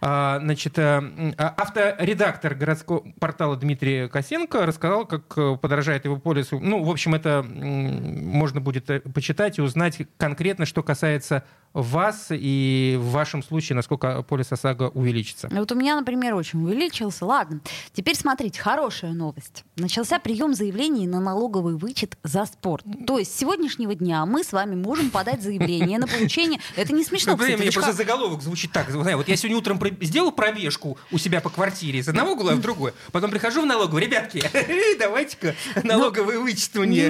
А, 0.00 0.40
значит, 0.40 0.76
а, 0.78 1.04
а, 1.38 1.54
авторедактор 1.56 2.54
городского 2.54 3.04
портала 3.20 3.56
Дмитрий 3.56 4.08
Косенко 4.08 4.66
рассказал, 4.66 5.06
как 5.06 5.32
э, 5.36 5.56
подорожает 5.56 6.04
его 6.04 6.16
полис. 6.16 6.48
Ну, 6.50 6.82
в 6.82 6.90
общем, 6.90 7.14
это 7.14 7.44
можно 7.44 8.60
будет 8.60 8.90
э, 8.90 9.00
почитать 9.00 9.58
и 9.58 9.62
узнать 9.62 9.98
конкретно, 10.16 10.66
что 10.66 10.82
касается 10.82 11.44
вас 11.72 12.26
и 12.30 12.96
в 13.00 13.10
вашем 13.10 13.42
случае, 13.42 13.76
насколько 13.76 14.22
полис 14.22 14.52
ОСАГО 14.52 14.90
увеличится? 14.94 15.48
Вот 15.50 15.72
у 15.72 15.74
меня, 15.74 15.96
например, 15.96 16.34
очень 16.34 16.62
увеличился. 16.62 17.24
Ладно, 17.24 17.60
теперь 17.92 18.16
смотрите, 18.16 18.60
хорошая 18.60 19.12
новость. 19.12 19.64
Начался 19.76 20.18
прием 20.18 20.54
заявлений 20.54 21.06
на 21.06 21.20
налоговый 21.20 21.76
вычет 21.76 22.16
за 22.22 22.44
спорт. 22.46 22.84
То 23.06 23.18
есть 23.18 23.34
с 23.34 23.38
сегодняшнего 23.38 23.94
дня 23.94 24.26
мы 24.26 24.44
с 24.44 24.52
вами 24.52 24.74
можем 24.74 25.10
подать 25.10 25.42
заявление 25.42 25.98
на 25.98 26.06
получение... 26.06 26.60
Это 26.76 26.92
не 26.92 27.04
смешно, 27.04 27.36
кстати. 27.36 27.56
Мне 27.56 27.70
просто 27.70 27.92
заголовок 27.92 28.42
звучит 28.42 28.72
так. 28.72 28.88
Вот 28.90 29.28
я 29.28 29.36
сегодня 29.36 29.58
утром 29.58 29.80
сделал 30.00 30.32
пробежку 30.32 30.98
у 31.10 31.18
себя 31.18 31.40
по 31.40 31.50
квартире 31.50 32.00
из 32.00 32.08
одного 32.08 32.32
угла 32.32 32.54
в 32.54 32.60
другой, 32.60 32.92
потом 33.12 33.30
прихожу 33.30 33.62
в 33.62 33.66
налоговую, 33.66 34.02
ребятки, 34.02 34.42
давайте-ка 34.98 35.54
налоговый 35.82 36.38
вычет 36.38 36.74
мне. 36.74 37.06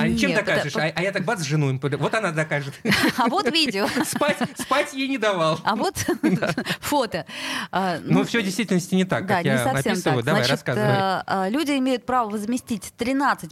А 0.00 0.16
чем 0.16 0.34
докажешь? 0.34 0.76
А, 0.76 0.92
а 0.94 1.02
я 1.02 1.12
так 1.12 1.24
бац, 1.24 1.42
жену 1.42 1.70
им 1.70 1.80
Вот 1.80 2.14
она 2.14 2.32
докажет. 2.32 2.74
А 3.16 3.28
вот 3.28 3.50
видео. 3.50 3.86
Спать, 4.04 4.38
спать 4.58 4.92
ей 4.92 5.08
не 5.08 5.18
давал. 5.18 5.58
А 5.64 5.76
вот 5.76 5.94
фото. 6.80 7.26
А, 7.70 7.98
ну, 8.02 8.24
все 8.24 8.40
в 8.40 8.44
действительности 8.44 8.94
не 8.94 9.04
так, 9.04 9.26
как 9.26 9.44
я 9.44 9.62
описываю. 9.62 10.22
Давай, 10.22 10.46
рассказывай. 10.46 10.88
Э, 10.88 11.22
а, 11.26 11.48
люди 11.48 11.72
имеют 11.72 12.06
право 12.06 12.30
возместить 12.30 12.92
13% 12.98 13.50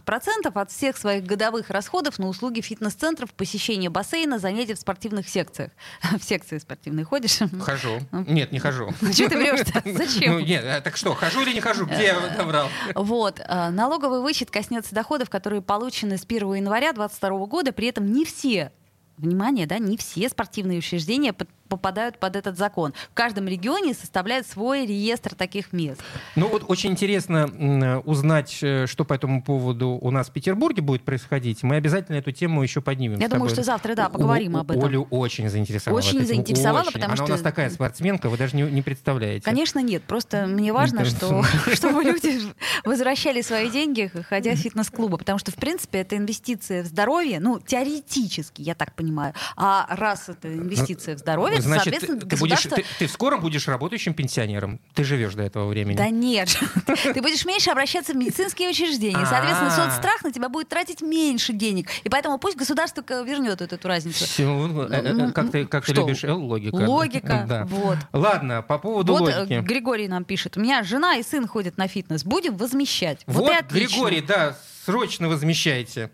от 0.53 0.71
всех 0.71 0.97
своих 0.97 1.25
годовых 1.25 1.69
расходов 1.69 2.19
на 2.19 2.27
услуги 2.27 2.61
фитнес-центров, 2.61 3.33
посещение 3.33 3.89
бассейна, 3.89 4.39
занятия 4.39 4.75
в 4.75 4.79
спортивных 4.79 5.29
секциях. 5.29 5.71
В 6.01 6.23
секции 6.23 6.57
спортивные 6.57 7.05
ходишь? 7.05 7.39
Хожу. 7.61 7.99
Ну. 8.11 8.25
Нет, 8.27 8.51
не 8.51 8.59
хожу. 8.59 8.91
Что 9.11 9.29
ты 9.29 9.37
врешь-то? 9.37 9.81
Зачем? 9.85 10.33
Ну, 10.33 10.39
нет, 10.39 10.65
а 10.65 10.81
так 10.81 10.97
что, 10.97 11.13
хожу 11.13 11.41
или 11.41 11.53
не 11.53 11.61
хожу? 11.61 11.85
Где 11.85 12.05
я 12.05 12.35
добрал? 12.37 12.69
Вот. 12.95 13.39
Э, 13.39 13.69
налоговый 13.69 14.21
вычет 14.21 14.51
коснется 14.51 14.93
доходов, 14.95 15.29
которые 15.29 15.61
получены 15.61 16.17
с 16.17 16.25
1 16.25 16.55
января 16.55 16.93
2022 16.93 17.45
года, 17.45 17.71
при 17.71 17.87
этом 17.87 18.11
не 18.11 18.25
все 18.25 18.71
внимание, 19.19 19.67
да, 19.67 19.77
не 19.79 19.97
все 19.97 20.29
спортивные 20.29 20.79
учреждения 20.79 21.33
попадают 21.69 22.17
под 22.17 22.35
этот 22.35 22.57
закон. 22.57 22.93
В 23.11 23.13
каждом 23.13 23.47
регионе 23.47 23.93
составляет 23.93 24.47
свой 24.47 24.85
реестр 24.85 25.35
таких 25.35 25.71
мест. 25.71 26.01
Ну 26.35 26.47
вот 26.47 26.65
очень 26.67 26.91
интересно 26.91 28.01
узнать, 28.05 28.57
э, 28.61 28.87
что 28.87 29.05
по 29.05 29.13
этому 29.13 29.41
поводу 29.41 29.89
у 30.01 30.11
нас 30.11 30.29
в 30.29 30.31
Петербурге 30.31 30.81
будет 30.81 31.03
происходить. 31.03 31.63
Мы 31.63 31.75
обязательно 31.75 32.17
эту 32.17 32.31
тему 32.31 32.63
еще 32.63 32.81
поднимем. 32.81 33.19
Я 33.19 33.29
думаю, 33.29 33.49
что 33.49 33.63
завтра, 33.63 33.95
да, 33.95 34.09
поговорим 34.09 34.57
об 34.57 34.71
этом. 34.71 34.83
Олю 34.83 35.07
очень 35.09 35.49
заинтересовала. 35.49 35.99
Очень 35.99 36.25
заинтересовала, 36.25 36.81
очень. 36.81 36.93
потому 36.93 37.13
Она 37.13 37.15
что... 37.15 37.25
у 37.25 37.29
нас 37.29 37.41
такая 37.41 37.69
спортсменка, 37.69 38.29
вы 38.29 38.37
даже 38.37 38.55
не, 38.55 38.63
не 38.63 38.81
представляете. 38.81 39.45
Конечно, 39.45 39.79
нет. 39.79 40.03
Просто 40.03 40.47
мне 40.47 40.73
важно, 40.73 41.05
что, 41.05 41.43
чтобы 41.73 42.03
люди 42.03 42.41
возвращали 42.83 43.41
свои 43.41 43.69
деньги, 43.69 44.11
ходя 44.27 44.51
в 44.51 44.55
фитнес-клубы. 44.55 45.17
Потому 45.17 45.39
что, 45.39 45.51
в 45.51 45.55
принципе, 45.55 45.99
это 45.99 46.17
инвестиция 46.17 46.83
в 46.83 46.87
здоровье, 46.87 47.39
ну, 47.39 47.59
теоретически, 47.59 48.61
я 48.61 48.75
так 48.75 48.95
понимаю. 48.95 49.33
А 49.55 49.85
раз 49.89 50.29
это 50.29 50.51
инвестиция 50.53 51.15
в 51.15 51.19
здоровье, 51.19 51.58
Значит, 51.61 51.83
соответственно, 51.85 52.19
ты, 52.19 52.37
будешь, 52.37 52.55
государство... 52.55 52.77
ты, 52.77 52.85
ты 52.99 53.07
в 53.07 53.11
скором 53.11 53.41
будешь 53.41 53.67
работающим 53.67 54.13
пенсионером. 54.13 54.79
Ты 54.93 55.03
живешь 55.03 55.33
до 55.33 55.43
этого 55.43 55.67
времени. 55.67 55.95
Да 55.97 56.09
нет. 56.09 56.49
Ты 56.85 57.21
будешь 57.21 57.45
меньше 57.45 57.71
обращаться 57.71 58.13
в 58.13 58.15
медицинские 58.15 58.69
учреждения. 58.69 59.25
Соответственно, 59.25 59.73
А. 59.73 59.85
соцстрах 59.85 60.23
на 60.23 60.31
тебя 60.31 60.49
будет 60.49 60.69
тратить 60.69 61.01
меньше 61.01 61.53
денег. 61.53 61.89
И 62.03 62.09
поэтому 62.09 62.37
пусть 62.37 62.57
государство 62.57 63.03
вернет 63.23 63.61
эту 63.61 63.87
разницу. 63.87 64.25
Всё, 64.25 64.87
э, 64.89 64.93
э, 64.93 65.13
Ну, 65.13 65.31
как 65.31 65.51
ты, 65.51 65.65
как 65.65 65.85
ты 65.85 65.93
любишь, 65.93 66.23
логика. 66.23 66.75
Логика, 66.75 67.67
вот. 67.69 67.97
Ладно, 68.13 68.61
по 68.61 68.77
поводу 68.77 69.15
э, 69.15 69.19
логики. 69.19 69.61
Григорий 69.61 70.07
нам 70.07 70.23
пишет. 70.23 70.57
У 70.57 70.59
меня 70.59 70.83
жена 70.83 71.15
и 71.15 71.23
сын 71.23 71.47
ходят 71.47 71.77
на 71.77 71.87
фитнес. 71.87 72.23
Будем 72.23 72.57
возмещать. 72.57 73.21
Вот. 73.25 73.51
Григорий, 73.71 74.21
да, 74.21 74.57
срочно 74.85 75.27
возмещайте. 75.27 76.11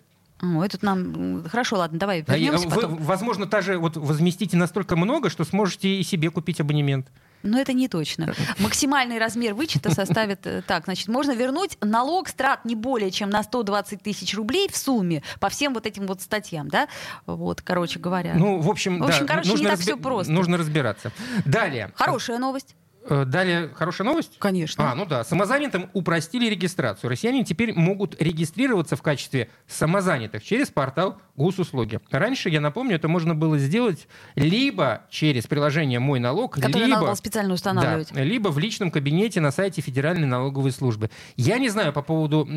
Ой, 0.58 0.70
тут 0.70 0.84
нам... 0.84 1.44
Хорошо, 1.50 1.78
ладно, 1.78 2.00
давай 2.00 2.24
А, 2.28 2.38
и, 2.38 2.44
вернемся 2.44 2.68
вы, 2.68 2.76
потом. 2.76 2.98
возможно, 2.98 3.46
даже 3.46 3.78
вот 3.78 3.98
возместите 3.98 4.58
настолько 4.58 4.96
много, 4.96 5.30
что 5.30 5.44
сможете 5.44 5.88
и 5.90 6.04
себе 6.04 6.30
купить 6.30 6.60
абонемент. 6.60 7.08
Но 7.44 7.60
это 7.60 7.74
не 7.74 7.88
точно. 7.88 8.34
Максимальный 8.60 9.20
размер 9.20 9.54
вычета 9.54 9.94
составит 9.94 10.46
э, 10.48 10.64
так. 10.66 10.86
Значит, 10.86 11.08
можно 11.08 11.32
вернуть 11.32 11.78
налог 11.82 12.28
страт 12.28 12.66
не 12.66 12.76
более 12.76 13.12
чем 13.12 13.30
на 13.30 13.44
120 13.44 14.02
тысяч 14.02 14.34
рублей 14.36 14.68
в 14.70 14.76
сумме 14.76 15.22
по 15.40 15.50
всем 15.50 15.74
вот 15.74 15.86
этим 15.86 16.08
вот 16.08 16.22
статьям, 16.22 16.70
да? 16.70 16.88
Вот, 17.28 17.62
короче 17.62 18.00
говоря. 18.00 18.34
Ну, 18.36 18.60
в 18.60 18.70
общем, 18.70 19.00
В 19.00 19.04
общем, 19.04 19.26
да, 19.28 19.34
короче, 19.34 19.50
не 19.50 19.56
нужно, 19.56 19.70
так 19.70 19.80
всё 19.80 19.98
просто. 19.98 20.32
нужно 20.34 20.58
разбираться. 20.58 21.12
Далее. 21.46 21.92
Хорошая 21.96 22.40
новость. 22.40 22.76
Э, 23.08 23.26
Далее, 23.26 23.70
хорошая 23.74 24.06
новость? 24.06 24.34
Конечно. 24.40 24.92
А, 24.92 24.96
ну 24.96 25.06
да, 25.06 25.24
самозанятым 25.24 25.90
упростили 25.94 26.50
регистрацию. 26.50 27.10
Россияне 27.10 27.44
теперь 27.44 27.74
могут 27.74 28.20
регистрироваться 28.22 28.96
в 28.96 29.02
качестве 29.02 29.50
самозанятых 29.68 30.44
через 30.44 30.70
портал 30.70 31.20
госуслуги. 31.36 32.00
Раньше, 32.10 32.50
я 32.50 32.62
напомню, 32.62 32.96
это 32.96 33.08
можно 33.08 33.36
было 33.36 33.58
сделать 33.58 34.08
либо 34.36 35.04
через 35.10 35.46
приложение 35.46 36.00
«Мой 36.00 36.20
налог», 36.20 36.56
Который 36.56 36.86
либо... 36.86 36.90
надо 36.90 37.06
было 37.08 37.16
специально 37.16 37.54
устанавливать. 37.54 38.12
Да, 38.12 38.24
либо 38.24 38.50
в 38.50 38.58
личном 38.58 38.90
кабинете 38.90 39.40
на 39.42 39.52
сайте 39.52 39.82
Федеральной 39.82 40.28
налоговой 40.28 40.72
службы. 40.72 41.12
Я 41.36 41.60
не 41.60 41.70
знаю 41.70 41.94
по 41.94 42.02
поводу, 42.02 42.48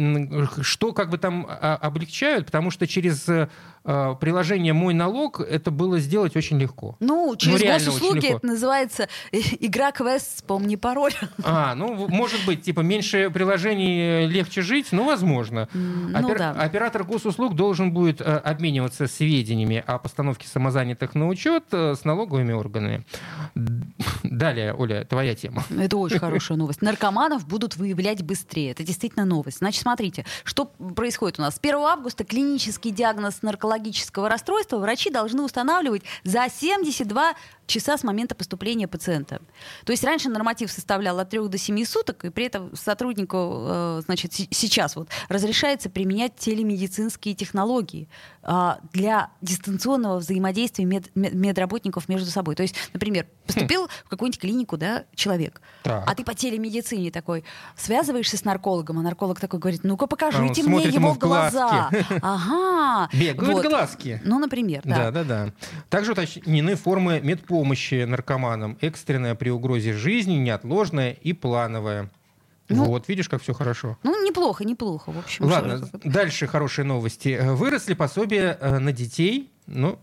что 0.62 0.92
как 0.92 1.10
бы 1.10 1.18
там 1.18 1.46
а, 1.48 1.76
облегчают, 1.76 2.46
потому 2.46 2.70
что 2.70 2.86
через 2.86 3.28
э, 3.28 3.48
э, 3.84 4.14
приложение 4.20 4.72
«Мой 4.72 4.94
налог» 4.94 5.40
это 5.40 5.70
было 5.70 5.98
сделать 5.98 6.36
очень 6.36 6.58
легко. 6.58 6.96
Ну, 7.00 7.34
через 7.36 7.60
реально 7.60 7.76
очень 7.76 7.86
госуслуги 7.86 8.26
легко. 8.26 8.36
это 8.38 8.46
называется 8.46 9.08
игра 9.32 9.92
квест 9.92 10.37
«Вспомни 10.38 10.76
пароль». 10.76 11.12
А, 11.42 11.74
ну, 11.74 12.06
может 12.08 12.46
быть, 12.46 12.62
типа, 12.62 12.80
меньше 12.80 13.28
приложений 13.28 14.00
э, 14.00 14.26
легче 14.26 14.62
жить, 14.62 14.88
ну, 14.92 15.04
возможно. 15.04 15.68
Ну 15.74 16.34
да. 16.36 16.52
Оператор 16.52 17.02
госуслуг 17.02 17.56
должен 17.56 17.92
будет 17.92 18.20
э, 18.20 18.24
обмениваться 18.24 19.08
сведениями 19.08 19.82
о 19.84 19.98
постановке 19.98 20.46
самозанятых 20.46 21.16
на 21.16 21.26
учет 21.26 21.64
э, 21.72 21.96
с 21.96 22.04
налоговыми 22.04 22.52
органами. 22.52 23.04
Далее, 24.22 24.74
Оля, 24.74 25.04
твоя 25.04 25.34
тема. 25.34 25.64
Это 25.76 25.96
очень 25.96 26.18
хорошая 26.20 26.56
новость. 26.56 26.82
Наркоманов 26.82 27.44
будут 27.48 27.76
выявлять 27.76 28.22
быстрее. 28.22 28.70
Это 28.70 28.84
действительно 28.84 29.24
новость. 29.24 29.58
Значит, 29.58 29.82
смотрите, 29.82 30.24
что 30.44 30.66
происходит 30.66 31.40
у 31.40 31.42
нас. 31.42 31.56
С 31.56 31.58
1 31.58 31.74
августа 31.78 32.22
клинический 32.22 32.92
диагноз 32.92 33.42
наркологического 33.42 34.28
расстройства 34.28 34.78
врачи 34.78 35.10
должны 35.10 35.42
устанавливать 35.42 36.02
за 36.22 36.46
72 36.48 37.34
часа 37.68 37.96
с 37.96 38.02
момента 38.02 38.34
поступления 38.34 38.88
пациента. 38.88 39.40
То 39.84 39.92
есть 39.92 40.02
раньше 40.02 40.28
норматив 40.30 40.72
составлял 40.72 41.18
от 41.20 41.30
3 41.30 41.48
до 41.48 41.58
7 41.58 41.84
суток, 41.84 42.24
и 42.24 42.30
при 42.30 42.46
этом 42.46 42.74
сотруднику, 42.74 43.36
э, 43.68 44.02
значит, 44.04 44.32
сейчас 44.32 44.96
вот 44.96 45.08
разрешается 45.28 45.90
применять 45.90 46.34
телемедицинские 46.36 47.34
технологии 47.34 48.08
а, 48.42 48.78
для 48.94 49.28
дистанционного 49.42 50.18
взаимодействия 50.18 50.86
мед- 50.86 51.10
мед- 51.14 51.34
медработников 51.34 52.08
между 52.08 52.30
собой. 52.30 52.54
То 52.54 52.62
есть, 52.62 52.74
например, 52.94 53.26
поступил 53.46 53.88
в 54.04 54.08
какую-нибудь 54.08 54.40
клинику, 54.40 54.78
да, 54.78 55.04
человек, 55.14 55.60
Так. 55.82 56.04
а 56.10 56.14
ты 56.14 56.24
по 56.24 56.34
телемедицине 56.34 57.10
такой 57.10 57.44
связываешься 57.76 58.38
с 58.38 58.44
наркологом, 58.44 58.98
а 58.98 59.02
нарколог 59.02 59.38
такой 59.38 59.60
говорит, 59.60 59.84
ну-ка 59.84 60.04
А 60.04 60.06
он 60.06 60.08
покажите 60.08 60.62
мне 60.62 60.78
смотрит 60.80 60.94
его 60.94 61.14
глаза. 61.14 61.90
Ага. 62.22 63.10
Бегают 63.12 63.52
Вот. 63.52 63.66
глазки. 63.66 64.20
Ну, 64.24 64.38
например, 64.38 64.80
Да, 64.84 65.10
да. 65.10 65.10
да, 65.10 65.24
да. 65.24 65.52
Также 65.90 66.12
уточнены 66.12 66.74
формы 66.74 67.20
медпомощи 67.20 67.57
наркоманам. 68.06 68.78
Экстренная 68.80 69.34
при 69.34 69.50
угрозе 69.50 69.92
жизни, 69.92 70.34
неотложная 70.34 71.12
и 71.12 71.32
плановая. 71.32 72.10
Ну, 72.68 72.84
вот, 72.84 73.08
видишь, 73.08 73.28
как 73.28 73.42
все 73.42 73.54
хорошо. 73.54 73.96
Ну, 74.02 74.26
неплохо, 74.26 74.64
неплохо, 74.64 75.10
в 75.10 75.18
общем. 75.18 75.46
Ладно, 75.46 75.88
дальше 76.04 76.46
хорошие 76.46 76.84
новости. 76.84 77.38
Выросли 77.42 77.94
пособия 77.94 78.58
э, 78.60 78.78
на 78.78 78.92
детей, 78.92 79.50
ну, 79.66 79.98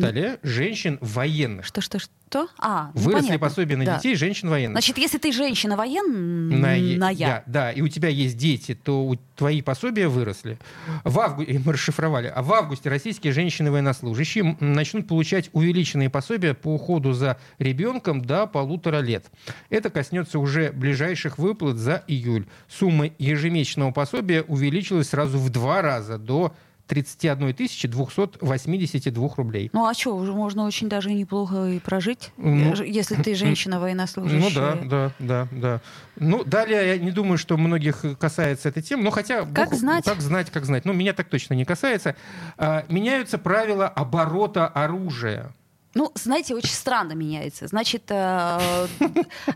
далее, 0.00 0.38
женщин 0.42 0.98
военных. 1.00 1.66
Что, 1.66 1.80
что, 1.80 1.98
что? 1.98 2.48
А, 2.58 2.90
ну, 2.94 3.00
Выросли 3.02 3.26
понятно. 3.26 3.38
пособия 3.46 3.76
на 3.76 3.84
Да. 3.84 3.96
детей 3.96 4.14
женщин 4.16 4.48
военных. 4.48 4.72
Значит, 4.76 4.96
если 4.96 5.18
ты 5.18 5.32
женщина 5.32 5.72
На 5.72 5.76
военная, 5.76 6.76
е- 6.78 6.98
Да, 6.98 7.42
да, 7.46 7.72
и 7.72 7.82
у 7.82 7.88
тебя 7.88 8.08
есть 8.08 8.38
дети, 8.38 8.74
то 8.74 9.04
у- 9.04 9.16
твои 9.36 9.60
пособия 9.60 10.08
выросли. 10.08 10.56
В 11.04 11.20
августе, 11.20 11.60
мы 11.62 11.74
расшифровали, 11.74 12.32
а 12.34 12.42
в 12.42 12.50
августе 12.54 12.88
российские 12.88 13.34
женщины-военнослужащие 13.34 14.56
начнут 14.60 15.08
получать 15.08 15.50
увеличенные 15.52 16.08
пособия 16.08 16.54
по 16.54 16.68
уходу 16.74 17.12
за 17.12 17.38
ребенком 17.58 18.24
до 18.24 18.46
полутора 18.46 19.00
лет. 19.00 19.26
Это 19.68 19.90
коснется 19.90 20.38
уже 20.38 20.72
ближайших 20.72 21.36
выплат 21.38 21.76
за 21.76 22.02
июль. 22.06 22.46
Сумма 22.68 23.10
ежемесячного 23.18 23.90
пособия 23.90 24.42
увеличилась 24.42 25.10
сразу 25.10 25.38
в 25.38 25.50
два 25.50 25.82
раза 25.82 26.16
до 26.18 26.54
31 26.86 27.54
282 27.90 29.28
рублей. 29.36 29.70
Ну 29.72 29.86
а 29.86 29.94
что, 29.94 30.16
уже 30.16 30.32
можно 30.32 30.64
очень 30.66 30.88
даже 30.88 31.12
неплохо 31.12 31.66
и 31.66 31.78
прожить, 31.78 32.30
Ну, 32.36 32.74
э, 32.74 32.86
если 32.86 33.14
ты 33.14 33.34
женщина 33.34 33.80
военнослужащая. 33.80 34.40
Ну 34.40 34.50
да, 34.54 34.78
да, 34.84 35.12
да, 35.18 35.48
да. 35.50 35.80
Ну, 36.16 36.44
далее, 36.44 36.88
я 36.88 36.98
не 36.98 37.10
думаю, 37.10 37.38
что 37.38 37.56
многих 37.56 38.04
касается 38.18 38.68
эта 38.68 38.82
тема. 38.82 39.04
Ну, 39.04 39.10
хотя... 39.10 39.44
Как 39.44 39.70
бог- 39.70 39.78
знать? 39.78 40.04
Как 40.04 40.20
знать, 40.20 40.50
как 40.50 40.64
знать. 40.64 40.84
Ну, 40.84 40.92
меня 40.92 41.12
так 41.12 41.28
точно 41.28 41.54
не 41.54 41.64
касается. 41.64 42.16
А, 42.58 42.84
меняются 42.88 43.38
правила 43.38 43.88
оборота 43.88 44.66
оружия. 44.66 45.54
Ну, 45.94 46.10
знаете, 46.14 46.54
очень 46.54 46.72
странно 46.72 47.12
меняется. 47.12 47.66
Значит, 47.66 48.04
э, 48.08 48.86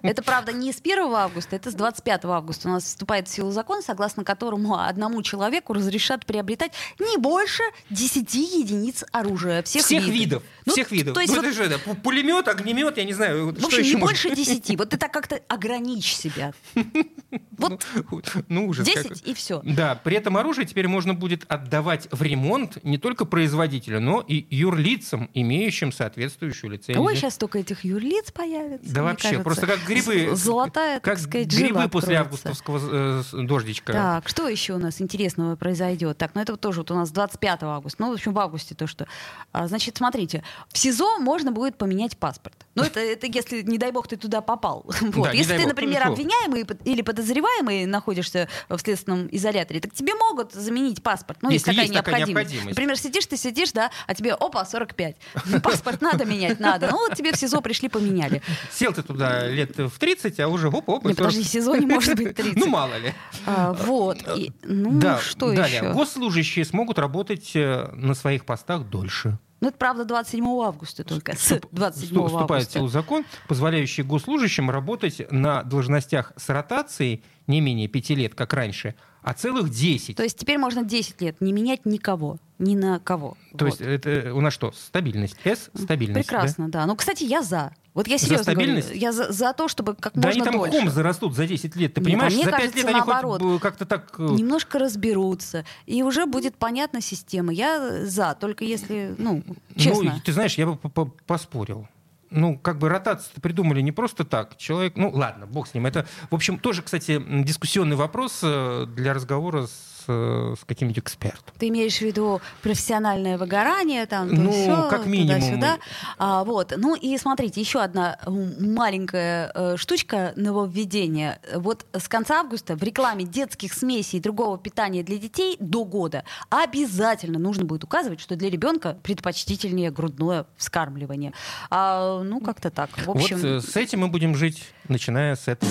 это, 0.03 0.23
правда, 0.23 0.53
не 0.53 0.73
с 0.73 0.81
1 0.81 0.99
августа, 1.15 1.57
это 1.57 1.71
с 1.71 1.75
25 1.75 2.25
августа 2.27 2.69
у 2.69 2.73
нас 2.73 2.85
вступает 2.85 3.29
в 3.29 3.31
силу 3.31 3.51
закон, 3.53 3.83
согласно 3.83 4.25
которому 4.25 4.79
одному 4.79 5.23
человеку 5.23 5.73
разрешат 5.73 6.27
приобретать 6.27 6.73
не 6.99 7.17
больше 7.17 7.63
10 7.91 8.35
единиц 8.35 9.05
оружия. 9.13 9.63
Всех, 9.63 9.85
Всех, 9.85 10.07
видов. 10.07 10.43
Ну, 10.67 10.73
всех 10.73 10.91
видов. 10.91 11.15
То 11.15 11.21
есть, 11.21 11.35
ну, 11.35 11.41
вот, 11.41 11.47
это 11.47 11.55
же 11.55 11.79
пулемет, 12.03 12.49
огнемет, 12.49 12.97
я 12.99 13.05
не 13.05 13.15
знаю. 13.15 13.55
в 13.55 13.65
общем, 13.65 13.83
не 13.83 13.97
может 13.97 14.01
больше 14.01 14.35
10. 14.35 14.77
Вот 14.79 14.91
ты 14.91 14.99
так 14.99 15.13
как-то 15.13 15.41
ограничь 15.49 16.15
себя. 16.15 16.53
Вот 18.11 18.33
Ну, 18.49 18.69
ужас. 18.69 18.89
как- 18.93 19.09
10 19.09 19.27
и 19.27 19.35
все. 19.35 19.61
Да, 19.65 19.95
при 19.95 20.17
этом 20.17 20.37
оружие 20.37 20.67
теперь 20.67 20.89
можно 20.89 21.15
будет 21.15 21.45
отдавать 21.49 22.09
в 22.11 22.23
ремонт 22.23 22.83
не 22.85 22.99
только 22.99 23.25
производителю, 23.25 24.01
но 24.01 24.21
и 24.27 24.47
юрлицам, 24.51 25.31
имеющим 25.35 25.93
соответствующую 25.93 26.71
лицензию. 26.73 27.05
Ой, 27.05 27.17
сейчас 27.17 27.37
только 27.37 27.59
этих 27.59 27.85
юрлиц 27.85 28.31
появится. 28.33 28.93
Да 28.93 29.03
вообще, 29.03 29.29
кажется. 29.29 29.45
просто 29.45 29.67
как 29.67 29.85
грибы. 29.87 30.35
Золотая, 30.37 31.01
как 31.01 31.17
так 31.17 31.19
сказать, 31.19 31.49
грибы 31.49 31.89
после 31.89 32.17
августовского 32.17 33.23
э, 33.33 33.43
дождичка. 33.43 33.93
Так, 33.93 34.29
что 34.29 34.49
еще 34.49 34.75
у 34.75 34.79
нас 34.79 35.01
интересного 35.01 35.57
произойдет? 35.57 36.19
Так, 36.19 36.35
ну 36.35 36.41
это 36.41 36.53
вот 36.53 36.61
тоже 36.61 36.81
вот 36.81 36.91
у 36.91 36.95
нас 36.95 37.11
25 37.11 37.63
августа. 37.63 38.03
Ну, 38.03 38.11
в 38.11 38.15
общем, 38.15 38.33
в 38.33 38.39
августе 38.39 38.75
то, 38.75 38.87
что... 38.87 39.07
А, 39.53 39.69
значит, 39.69 39.97
смотрите, 39.97 40.43
в 40.71 40.79
СИЗО 40.79 41.19
можно 41.19 41.53
будет 41.53 41.77
поменять 41.79 42.17
паспорт. 42.17 42.66
Ну, 42.77 42.85
это, 42.85 43.01
это 43.01 43.27
если, 43.27 43.63
не 43.63 43.79
дай 43.79 43.91
бог, 43.91 44.07
ты 44.07 44.17
туда 44.17 44.41
попал. 44.41 44.85
Вот. 45.17 45.29
Да, 45.29 45.33
если 45.33 45.57
ты, 45.57 45.67
например, 45.67 46.07
обвиняемый 46.07 46.67
или 46.85 47.01
подозреваемый 47.01 47.87
находишься 47.87 48.49
в 48.69 48.79
следственном 48.79 49.29
изоляторе, 49.31 49.81
так 49.81 49.95
тебе 49.95 50.15
могут 50.15 50.53
заменить 50.53 51.03
паспорт. 51.03 51.39
Ну, 51.43 51.51
есть 51.51 51.67
Если 51.67 51.71
такая 51.71 51.85
есть 51.85 51.95
такая 51.95 52.17
необходимость. 52.19 52.51
необходимость. 52.51 52.77
Например, 52.77 52.99
сидишь, 52.99 53.27
ты 53.27 53.37
сидишь, 53.37 53.73
да, 53.73 53.91
а 54.07 54.15
тебе, 54.15 54.35
опа, 54.35 54.65
45. 54.65 55.17
Ну, 55.47 55.61
Паспорт 55.61 56.03
надо 56.03 56.25
менять, 56.27 56.61
надо. 56.61 56.89
Ну, 56.91 56.99
вот 56.99 57.15
тебе 57.15 57.33
в 57.33 57.37
СИЗО 57.37 57.61
пришли, 57.63 57.89
поменяли. 57.89 58.43
Сел 58.71 58.93
ты 58.93 59.03
туда 59.03 59.47
лет 59.47 59.77
в 59.77 59.99
30, 59.99 60.39
а 60.41 60.49
уже 60.49 60.69
оп-оп. 60.69 61.05
Не, 61.05 61.15
подожди, 61.15 61.43
СИЗО 61.43 61.77
не 61.77 61.87
может 61.87 62.17
быть 62.17 62.35
30. 62.35 62.57
Ну, 62.57 62.67
мало 62.67 62.99
ли. 62.99 63.15
А, 63.47 63.73
вот. 63.73 64.19
Ну, 64.65 65.01
что 65.21 65.53
далее. 65.53 65.77
еще? 65.79 65.93
Госслужащие 65.93 66.65
смогут 66.65 66.99
работать 66.99 67.53
э, 67.55 67.89
на 67.95 68.15
своих 68.15 68.45
постах 68.45 68.83
дольше. 68.85 69.39
Ну, 69.61 69.69
это 69.69 69.79
правда 69.79 70.05
27 70.05 70.45
августа 70.63 71.03
только. 71.05 71.35
С 71.35 71.39
Вступ- 71.51 71.69
27 71.73 72.09
всту- 72.19 72.27
Вступает 72.27 72.49
в 72.49 72.53
августа. 72.53 72.73
силу 72.73 72.89
закон, 72.89 73.25
позволяющий 73.49 74.03
госслужащим 74.03 74.71
работать 74.71 75.31
на 75.33 75.63
должностях 75.63 76.33
с 76.37 76.49
ротацией 76.51 77.23
не 77.47 77.61
менее 77.61 77.89
пяти 77.89 78.15
лет, 78.15 78.35
как 78.35 78.53
раньше, 78.55 78.95
а 79.23 79.33
целых 79.35 79.71
10. 79.71 80.17
То 80.17 80.23
есть 80.23 80.39
теперь 80.39 80.59
можно 80.59 80.85
10 80.85 81.21
лет 81.21 81.41
не 81.41 81.53
менять 81.53 81.85
никого, 81.85 82.39
ни 82.59 82.77
на 82.77 82.99
кого. 83.01 83.37
То 83.57 83.65
Вот. 83.67 83.81
есть 83.81 83.81
это 83.81 84.33
у 84.35 84.41
нас 84.41 84.53
что? 84.55 84.73
Стабильность. 84.73 85.37
С 85.45 85.71
стабильность. 85.83 86.29
да? 86.29 86.39
Прекрасно, 86.39 86.69
да? 86.71 86.87
Ну, 86.87 86.95
кстати, 86.97 87.25
я 87.25 87.43
за. 87.43 87.73
Вот 87.95 88.09
я 88.09 88.19
серьезно 88.19 88.53
говорю, 88.53 88.73
стабильность? 88.79 89.03
я 89.03 89.11
за, 89.11 89.33
за 89.33 89.53
то, 89.55 89.69
чтобы 89.69 89.95
как 89.95 90.13
Да 90.15 90.29
они 90.29 90.39
можно 90.41 90.53
там 90.53 90.61
дольше. 90.61 90.79
хом 90.81 90.91
зарастут 90.91 91.35
за 91.35 91.47
10 91.47 91.75
лет. 91.77 91.95
Ты 91.95 92.01
Нет, 92.01 92.05
понимаешь, 92.11 92.33
а 92.33 92.37
мне 92.37 92.45
за 92.45 92.51
5 92.51 92.59
кажется, 92.61 92.77
лет 92.79 92.87
они 92.89 92.95
наоборот. 92.99 93.41
хоть 93.41 93.51
бы 93.53 93.59
как-то 93.59 93.87
так... 93.87 94.15
э, 94.19 94.23
Немножко 94.23 94.79
разберутся, 94.79 95.65
и 95.87 96.03
уже 96.03 96.27
будет 96.27 96.57
понятна 96.57 97.01
система. 97.01 97.53
Я 97.55 98.05
за, 98.05 98.37
только 98.39 98.65
если, 98.65 99.15
ну, 99.17 99.43
честно. 99.77 100.13
Ну, 100.13 100.21
ты 100.23 100.33
знаешь, 100.33 100.57
я 100.59 100.67
бы 100.67 100.77
по- 100.77 100.91
по- 100.91 101.07
поспорил. 101.27 101.89
Ну, 102.31 102.59
как 102.59 102.79
бы 102.79 102.89
ротацию 102.89 103.41
придумали 103.41 103.81
не 103.81 103.93
просто 103.93 104.25
так. 104.25 104.57
Человек, 104.57 104.97
ну, 104.97 105.11
ладно, 105.11 105.47
бог 105.47 105.69
с 105.69 105.75
ним. 105.75 105.87
Это, 105.87 106.07
в 106.31 106.35
общем, 106.35 106.59
тоже, 106.59 106.83
кстати, 106.83 107.23
дискуссионный 107.43 107.97
вопрос 107.97 108.41
э, 108.43 108.87
для 108.89 109.15
разговора 109.15 109.67
с 109.67 109.97
с 110.07 110.65
каким-нибудь 110.67 111.01
экспертом. 111.01 111.55
Ты 111.59 111.69
имеешь 111.69 111.99
в 111.99 112.03
виду 112.03 112.41
профессиональное 112.63 113.39
выгорание, 113.39 114.07
там, 114.07 114.29
ну, 114.29 114.53
все, 114.53 114.89
как 114.89 115.07
минимум. 115.07 115.41
Туда-сюда. 115.41 115.79
А, 116.19 116.45
вот. 116.45 116.75
Ну 116.77 116.95
и 116.95 117.17
смотрите, 117.19 117.61
еще 117.61 117.81
одна 117.81 118.19
маленькая 118.27 119.51
э, 119.55 119.77
штучка 119.77 120.33
нововведения. 120.37 121.41
Вот 121.55 121.87
с 121.93 122.09
конца 122.09 122.41
августа 122.41 122.77
в 122.77 122.83
рекламе 122.83 123.25
детских 123.25 123.73
смесей 123.73 124.19
и 124.19 124.23
другого 124.23 124.59
питания 124.59 125.03
для 125.03 125.19
детей 125.19 125.57
до 125.59 125.85
года 125.85 126.25
обязательно 126.51 127.39
нужно 127.39 127.65
будет 127.65 127.85
указывать, 127.85 128.21
что 128.21 128.37
для 128.37 128.51
ребенка 128.51 128.97
предпочтительнее 129.03 129.91
грудное 129.91 130.47
вскармливание. 130.57 131.33
А, 131.71 132.16
ну, 132.23 132.41
как-то 132.41 132.71
так. 132.71 132.91
В 133.05 133.11
общем... 133.11 133.37
Вот 133.37 133.45
э, 133.45 133.61
с 133.61 133.77
этим 133.77 134.01
мы 134.01 134.09
будем 134.09 134.35
жить, 134.35 134.65
начиная 134.89 135.37
с 135.37 135.49
этого. 135.49 135.71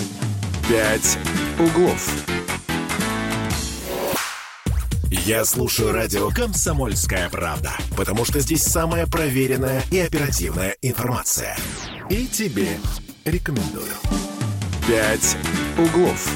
Пять 0.68 1.18
углов. 1.58 2.26
Я 5.10 5.44
слушаю 5.44 5.92
радио 5.92 6.30
«Комсомольская 6.30 7.28
правда», 7.30 7.72
потому 7.96 8.24
что 8.24 8.40
здесь 8.40 8.62
самая 8.62 9.06
проверенная 9.06 9.82
и 9.90 9.98
оперативная 9.98 10.76
информация. 10.82 11.56
И 12.10 12.26
тебе 12.26 12.68
рекомендую. 13.24 13.92
«Пять 14.88 15.36
углов». 15.78 16.28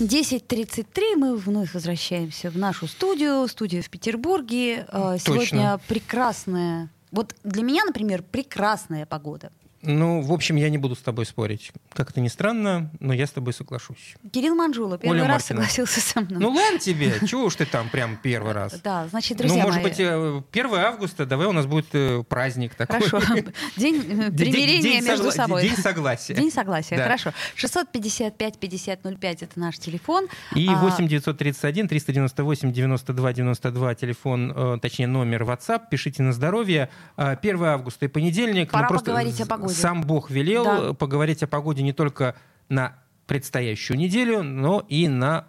10.33 0.00 1.16
мы 1.16 1.36
вновь 1.36 1.74
возвращаемся 1.74 2.50
в 2.50 2.56
нашу 2.56 2.86
студию, 2.86 3.46
студию 3.48 3.82
в 3.82 3.90
Петербурге. 3.90 4.86
Э, 4.90 5.18
сегодня 5.18 5.40
Точно. 5.40 5.80
прекрасная, 5.88 6.88
вот 7.10 7.34
для 7.44 7.62
меня, 7.62 7.84
например, 7.84 8.22
прекрасная 8.22 9.06
погода. 9.06 9.50
Ну, 9.82 10.20
в 10.20 10.30
общем, 10.32 10.56
я 10.56 10.68
не 10.68 10.76
буду 10.76 10.94
с 10.94 10.98
тобой 10.98 11.24
спорить. 11.24 11.72
Как 11.94 12.10
это 12.10 12.20
ни 12.20 12.28
странно, 12.28 12.90
но 13.00 13.14
я 13.14 13.26
с 13.26 13.30
тобой 13.30 13.54
соглашусь. 13.54 14.14
Кирилл 14.30 14.54
Манжула 14.54 14.98
первый 14.98 15.20
Оля 15.20 15.28
раз 15.28 15.48
Маркина. 15.50 15.60
согласился 15.62 16.00
со 16.02 16.20
мной. 16.20 16.38
Ну, 16.38 16.50
ладно 16.50 16.78
тебе, 16.78 17.14
чего 17.26 17.44
уж 17.44 17.54
ты 17.56 17.64
там 17.64 17.88
прям 17.88 18.18
первый 18.22 18.52
раз. 18.52 18.78
Да, 18.82 19.08
значит, 19.08 19.38
Ну, 19.38 19.44
друзья 19.44 19.62
может 19.62 19.80
мои, 19.82 19.90
быть, 19.90 20.00
э, 20.00 20.42
1 20.52 20.74
августа, 20.74 21.24
давай 21.24 21.46
у 21.46 21.52
нас 21.52 21.64
будет 21.64 21.86
э, 21.94 22.22
праздник 22.28 22.74
такой. 22.74 23.00
Хорошо. 23.08 23.34
День 23.76 23.96
э, 24.06 24.30
День- 24.30 24.52
примирения 24.52 24.82
день 24.82 25.04
между 25.04 25.28
согла- 25.28 25.32
собой. 25.32 25.62
День 25.62 25.76
согласия. 25.76 26.34
День 26.34 26.50
согласия, 26.52 26.96
Да. 26.98 27.04
хорошо. 27.04 27.32
655-5005 27.56 29.38
это 29.44 29.58
наш 29.58 29.78
телефон. 29.78 30.26
И 30.54 30.66
А, 30.68 30.76
8 30.76 31.08
931 31.08 31.88
398 31.88 32.72
92 32.72 33.32
92 33.32 33.94
телефон, 33.94 34.52
э, 34.54 34.78
точнее 34.80 35.06
номер 35.06 35.44
WhatsApp, 35.44 35.82
пишите 35.90 36.22
на 36.22 36.32
здоровье. 36.32 36.90
А, 37.16 37.36
1 37.36 37.62
августа 37.64 38.04
и 38.04 38.08
понедельник. 38.08 38.70
Пора 38.70 38.88
ну, 38.90 38.98
поговорить 38.98 39.40
о 39.40 39.44
з- 39.44 39.48
погоде. 39.70 39.80
Сам 39.80 40.02
Бог 40.02 40.30
велел 40.30 40.64
Да. 40.64 40.92
поговорить 40.94 41.42
о 41.42 41.46
погоде 41.46 41.82
не 41.82 41.92
только 41.92 42.34
на 42.68 42.94
предстоящую 43.26 43.96
неделю, 43.98 44.42
но 44.42 44.84
и 44.88 45.08
на 45.08 45.46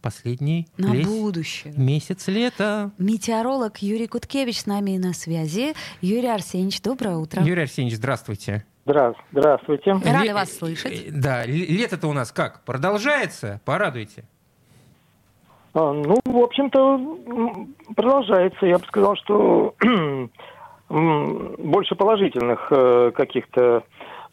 последний 0.00 0.68
На 0.76 0.92
весь 0.92 1.06
будущее. 1.06 1.74
месяц 1.76 2.28
лета. 2.28 2.92
Метеоролог 2.98 3.78
Юрий 3.78 4.06
Куткевич 4.06 4.60
с 4.60 4.66
нами 4.66 4.96
на 4.96 5.12
связи. 5.12 5.74
Юрий 6.00 6.28
Арсеньевич, 6.28 6.80
доброе 6.82 7.16
утро. 7.16 7.42
Юрий 7.42 7.62
Арсеньевич, 7.62 7.98
здравствуйте. 7.98 8.64
Здра- 8.86 9.14
Здравствуйте. 9.32 9.92
Рады 9.92 10.32
вас 10.32 10.56
слышать. 10.56 10.92
э, 11.08 11.10
Да, 11.10 11.44
ле- 11.44 11.66
лето-то 11.66 12.08
у 12.08 12.12
нас 12.14 12.32
как? 12.32 12.64
Продолжается? 12.64 13.60
Порадуйте. 13.66 14.24
А, 15.74 15.92
Ну, 15.92 16.18
в 16.24 16.36
общем-то, 16.38 17.66
продолжается. 17.94 18.64
Я 18.66 18.78
бы 18.78 18.86
сказал, 18.86 19.16
что 19.16 19.74
больше 20.88 21.94
положительных 21.94 22.68
э, 22.70 23.12
каких-то 23.14 23.82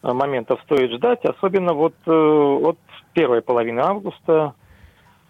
э, 0.02 0.12
моментов 0.12 0.60
стоит 0.64 0.90
ждать, 0.92 1.24
особенно 1.24 1.74
вот 1.74 1.94
э, 2.06 2.10
от 2.10 2.78
первой 3.12 3.42
половины 3.42 3.80
августа. 3.80 4.54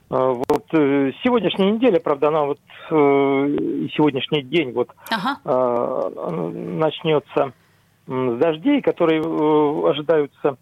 Вот 0.08 0.66
сегодняшняя 0.70 1.72
неделя, 1.72 1.98
правда, 1.98 2.28
она 2.28 2.44
вот 2.44 2.60
и 2.92 3.90
сегодняшний 3.96 4.42
день 4.42 4.70
вот 4.70 4.88
Ага. 5.10 6.10
начнется 6.52 7.52
с 8.06 8.38
дождей, 8.38 8.82
которые 8.82 9.20
ожидаются 9.20 10.56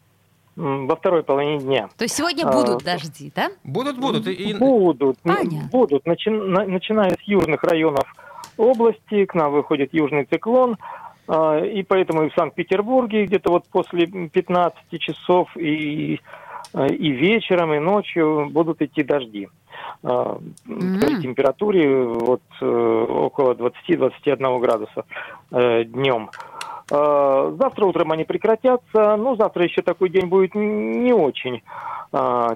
во 0.57 0.96
второй 0.96 1.24
половине 1.24 1.59
дня. 1.59 1.88
То 1.98 2.05
есть 2.05 2.14
сегодня 2.16 2.44
А, 2.46 2.53
будут 2.53 2.85
дожди, 2.85 3.31
да? 3.37 3.50
Будут, 3.64 3.98
будут. 3.98 4.27
И- 4.29 4.55
Будут, 4.55 5.18
Понятно. 5.22 5.68
будут. 5.70 6.07
Начи- 6.07 6.31
на- 6.31 6.64
начиная 6.64 7.11
с 7.11 7.20
южных 7.27 7.62
районов 7.64 8.05
области, 8.57 9.25
к 9.25 9.35
нам 9.35 9.53
выходит 9.53 9.93
южный 9.93 10.25
циклон, 10.25 10.77
а, 11.27 11.59
и 11.59 11.83
поэтому 11.83 12.25
и 12.25 12.31
в 12.31 12.35
Санкт-Петербурге 12.35 13.27
где-то 13.27 13.51
вот 13.51 13.64
после 13.71 14.07
15 14.07 14.77
часов 15.01 15.57
и, 15.57 16.21
и 16.75 17.11
вечером, 17.11 17.73
и 17.73 17.79
ночью 17.79 18.49
будут 18.51 18.83
идти 18.83 19.03
дожди. 19.03 19.49
При 20.03 21.23
температуре 21.23 22.05
вот 22.05 22.43
э, 22.61 23.07
около 23.09 23.55
20-21 23.55 24.61
градуса 24.61 25.05
э, 25.51 25.85
днем. 25.85 26.31
А, 26.90 27.55
Завтра 27.59 27.87
утром 27.87 28.12
они 28.12 28.25
прекратятся. 28.25 29.17
Ну, 29.17 29.37
завтра 29.37 29.64
еще 29.64 29.83
такой 29.83 30.11
день 30.11 30.27
будет 30.27 30.55
не 30.55 31.12
очень 31.12 31.62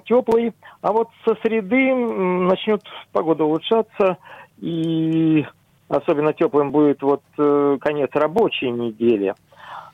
теплый. 0.04 0.52
А 0.82 0.92
вот 0.92 1.08
со 1.24 1.34
среды 1.42 1.92
начнет 1.92 2.80
погода 3.10 3.44
улучшаться. 3.44 4.18
И 4.60 5.44
особенно 5.88 6.32
теплым 6.32 6.70
будет 6.70 7.02
вот 7.02 7.22
э, 7.38 7.78
конец 7.80 8.10
рабочей 8.14 8.70
недели. 8.70 9.34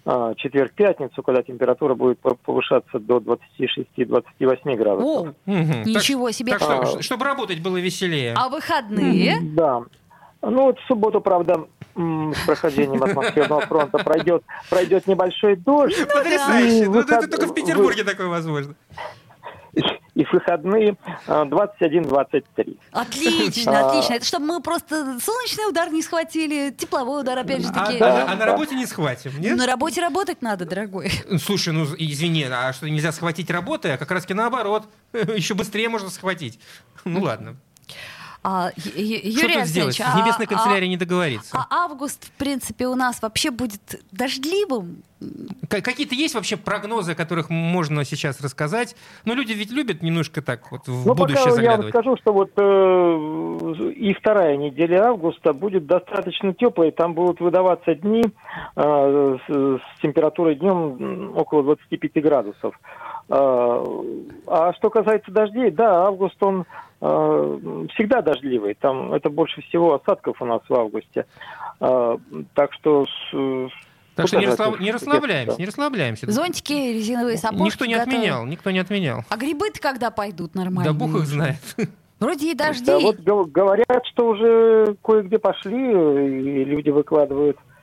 А, 0.06 0.34
Четверг-пятницу, 0.34 1.22
когда 1.22 1.42
температура 1.42 1.94
будет 1.94 2.18
по- 2.20 2.34
повышаться 2.34 2.98
до 2.98 3.18
26-28 3.18 4.76
градусов. 4.76 5.28
О. 5.28 5.32
Так 5.46 5.86
ничего 5.86 6.30
себе. 6.30 6.52
Так 6.52 6.60
что, 6.60 6.80
А. 6.98 7.02
чтобы 7.02 7.24
работать 7.24 7.62
было 7.62 7.78
веселее. 7.78 8.34
А 8.36 8.48
выходные? 8.50 9.38
Да. 9.40 9.82
Ну 10.42 10.64
вот 10.64 10.78
в 10.78 10.86
субботу, 10.86 11.22
правда, 11.22 11.64
с 11.96 12.46
прохождением 12.46 13.02
атмосферного 13.02 13.62
фронта 13.62 13.96
пройдет, 13.96 14.42
пройдет 14.68 15.06
небольшой 15.06 15.56
дождь. 15.56 15.96
Потрясающе. 16.12 16.84
И 16.84 16.84
Ну, 16.86 16.98
это 17.00 17.14
выход- 17.16 17.30
только 17.30 17.46
в 17.46 17.54
Петербурге 17.54 18.04
такое 18.04 18.26
возможно. 18.28 18.74
И 20.14 20.24
в 20.24 20.32
выходные 20.32 20.96
а, 21.26 21.44
21-23. 21.44 22.78
Отлично, 22.92 23.80
А. 23.80 23.88
отлично. 23.88 24.14
Это 24.14 24.24
чтобы 24.24 24.46
мы 24.46 24.60
просто 24.62 25.18
солнечный 25.20 25.68
удар 25.68 25.90
не 25.90 26.02
схватили, 26.02 26.70
тепловой 26.70 27.22
удар, 27.22 27.36
опять 27.38 27.62
же 27.62 27.68
А, 27.74 27.84
таки. 27.86 27.98
да, 27.98 28.30
а 28.30 28.36
на 28.36 28.46
работе 28.46 28.76
не 28.76 28.86
схватим, 28.86 29.32
нет? 29.40 29.56
На 29.56 29.66
работе 29.66 30.00
работать 30.00 30.40
надо, 30.40 30.66
дорогой. 30.66 31.10
Слушай, 31.42 31.72
ну 31.72 31.84
извини, 31.98 32.44
а 32.44 32.72
что 32.72 32.88
нельзя 32.88 33.10
схватить 33.10 33.50
работы, 33.50 33.90
а 33.90 33.96
как 33.96 34.10
раз 34.12 34.22
таки 34.22 34.34
наоборот. 34.34 34.84
Еще 35.12 35.54
быстрее 35.54 35.88
можно 35.88 36.10
схватить. 36.10 36.60
Ну 37.04 37.20
ладно. 37.20 37.56
А, 38.46 38.70
Юрий 38.94 39.54
тут 39.54 39.64
сделать? 39.66 39.98
Арсеньевич, 39.98 40.00
В 40.00 40.16
небесной 40.16 40.46
а- 40.46 40.86
не 40.86 40.98
договориться. 40.98 41.56
А 41.70 41.84
август, 41.86 42.26
в 42.26 42.30
принципе, 42.32 42.86
у 42.86 42.94
нас 42.94 43.22
вообще 43.22 43.50
будет 43.50 44.02
дождливым. 44.12 45.02
Какие-то 45.70 46.14
есть 46.14 46.34
вообще 46.34 46.58
прогнозы, 46.58 47.12
о 47.12 47.14
которых 47.14 47.48
можно 47.48 48.04
сейчас 48.04 48.42
рассказать? 48.42 48.94
Но 49.24 49.32
люди 49.32 49.52
ведь 49.52 49.70
любят 49.70 50.02
немножко 50.02 50.42
так 50.42 50.70
вот 50.70 50.86
в 50.86 51.06
Ну, 51.06 51.14
будущее 51.14 51.36
пока 51.36 51.40
я 51.40 51.46
вам 51.46 51.54
заглядывать. 51.54 51.94
скажу, 51.94 52.16
что 52.18 52.32
вот 52.34 52.50
э, 52.56 53.90
и 53.92 54.12
вторая 54.12 54.58
неделя 54.58 55.04
августа 55.08 55.54
будет 55.54 55.86
достаточно 55.86 56.52
теплой. 56.52 56.90
Там 56.90 57.14
будут 57.14 57.40
выдаваться 57.40 57.94
дни 57.94 58.22
э, 58.76 59.36
с, 59.48 59.50
с 59.50 60.00
температурой 60.02 60.56
днем 60.56 61.34
около 61.34 61.62
25 61.62 62.22
градусов. 62.22 62.74
Э, 63.28 63.84
а 64.46 64.72
что 64.74 64.90
касается 64.90 65.30
дождей, 65.30 65.70
да, 65.70 66.06
август 66.06 66.36
он 66.42 66.64
э, 67.00 67.86
всегда 67.94 68.20
дождливый. 68.22 68.74
Там 68.74 69.12
это 69.12 69.30
больше 69.30 69.62
всего 69.62 69.94
осадков 69.94 70.40
у 70.42 70.44
нас 70.44 70.60
в 70.68 70.74
августе. 70.74 71.26
Э, 71.80 72.16
так 72.54 72.72
что 72.74 73.06
Так 74.14 74.28
что 74.28 74.38
не, 74.38 74.46
расслаб- 74.46 74.80
не 74.80 74.92
расслабляемся, 74.92 75.58
не 75.58 75.66
расслабляемся. 75.66 76.30
Зонтики, 76.30 76.72
резиновые 76.72 77.38
сапожки. 77.38 77.64
Никто 77.64 77.86
не 77.86 77.94
готовы. 77.94 78.16
отменял, 78.16 78.46
никто 78.46 78.70
не 78.70 78.78
отменял. 78.78 79.22
А 79.28 79.36
грибы-то 79.36 79.80
когда 79.80 80.10
пойдут 80.10 80.54
нормально? 80.54 80.92
Да 80.92 80.98
бог 80.98 81.14
их 81.14 81.26
знает. 81.26 81.56
Вроде 82.20 82.52
и 82.52 82.54
дожди. 82.54 82.84
Да, 82.86 82.98
вот 83.00 83.20
гов- 83.20 83.50
говорят, 83.50 84.06
что 84.12 84.28
уже 84.28 84.96
кое-где 85.02 85.38
пошли, 85.38 85.74
и 85.74 86.64
люди 86.64 86.90
выкладывают 86.90 87.56
э, 87.56 87.73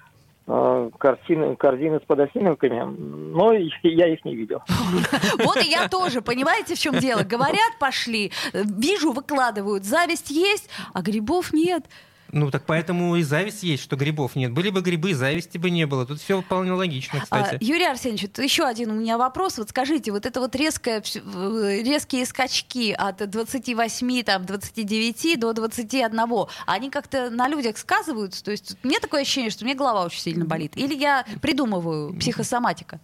картины, 0.98 1.56
корзины 1.56 2.00
с 2.00 2.06
подосиновками, 2.06 2.84
но 2.84 3.54
я 3.84 4.08
их 4.08 4.26
не 4.26 4.36
видел. 4.36 4.62
Вот 5.44 5.58
и 5.58 5.70
я 5.70 5.88
тоже, 5.88 6.22
понимаете, 6.22 6.76
в 6.76 6.80
чем 6.80 7.00
дело? 7.00 7.24
Говорят, 7.24 7.80
пошли, 7.80 8.32
э, 8.54 8.64
вижу, 8.64 9.12
выкладывают, 9.12 9.84
зависть 9.84 10.30
есть, 10.30 10.70
а 10.94 11.02
грибов 11.02 11.54
нет. 11.54 11.86
Ну, 12.32 12.52
так 12.52 12.64
поэтому 12.66 13.16
и 13.16 13.24
зависть 13.24 13.64
есть, 13.64 13.84
что 13.84 13.96
грибов 13.96 14.36
нет. 14.36 14.52
Были 14.52 14.70
бы 14.70 14.82
грибы, 14.82 15.14
зависти 15.14 15.58
бы 15.58 15.70
не 15.70 15.86
было. 15.86 16.06
Тут 16.06 16.22
все 16.22 16.42
вполне 16.42 16.72
логично, 16.72 17.20
А, 17.20 17.24
кстати. 17.24 17.64
Юрий 17.64 17.86
Арсеньевич, 17.86 18.30
еще 18.38 18.64
один 18.64 18.92
у 18.92 18.96
меня 18.96 19.18
вопрос. 19.18 19.58
Вот 19.58 19.70
скажите, 19.70 20.12
вот 20.12 20.26
это 20.26 20.40
вот 20.40 20.56
резкое, 20.56 21.02
э, 21.02 21.82
резкие 21.84 22.26
скачки 22.26 22.92
от 22.92 23.30
28, 23.30 24.24
там, 24.24 24.46
29 24.46 25.38
до 25.38 25.54
21, 25.54 26.48
они 26.66 26.90
как-то 26.90 27.30
на 27.30 27.48
людях 27.48 27.78
сказываются? 27.78 28.44
То 28.44 28.52
есть 28.52 28.78
мне 28.84 29.00
такое 29.00 29.22
ощущение, 29.22 29.52
что 29.52 29.66
мне 29.66 29.76
голова 29.76 30.06
очень 30.06 30.22
сильно 30.22 30.46
болит. 30.46 30.78
Или 30.78 30.96
я 30.96 31.26
придумываю 31.42 32.14
психосоматика? 32.18 33.00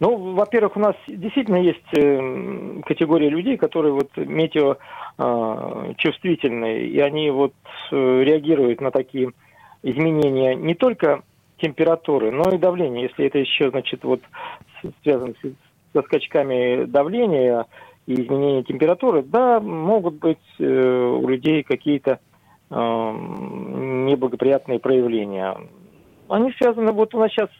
Ну, 0.00 0.34
во-первых, 0.34 0.76
у 0.76 0.80
нас 0.80 0.96
действительно 1.06 1.56
есть 1.56 1.84
э, 1.94 2.80
категория 2.86 3.28
людей, 3.28 3.58
которые 3.58 3.92
вот 3.92 4.08
метео 4.16 4.78
э, 5.18 5.92
чувствительные, 5.98 6.88
и 6.88 6.98
они 7.00 7.30
вот 7.30 7.52
э, 7.92 8.22
реагируют 8.24 8.80
на 8.80 8.90
такие 8.90 9.32
изменения 9.82 10.54
не 10.54 10.74
только 10.74 11.20
температуры, 11.58 12.30
но 12.30 12.50
и 12.50 12.56
давления. 12.56 13.08
Если 13.08 13.26
это 13.26 13.36
еще, 13.38 13.68
значит, 13.70 14.02
вот 14.04 14.22
связано 15.02 15.34
со 15.92 16.02
скачками 16.02 16.86
давления 16.86 17.66
и 18.06 18.14
изменения 18.14 18.62
температуры, 18.62 19.22
да, 19.22 19.60
могут 19.60 20.14
быть 20.14 20.38
э, 20.58 20.64
у 20.64 21.28
людей 21.28 21.62
какие-то 21.62 22.20
неблагоприятные 22.72 24.78
проявления. 24.78 25.56
Они 26.28 26.52
связаны, 26.52 26.92
вот 26.92 27.12
у 27.16 27.18
нас 27.18 27.32
сейчас 27.32 27.50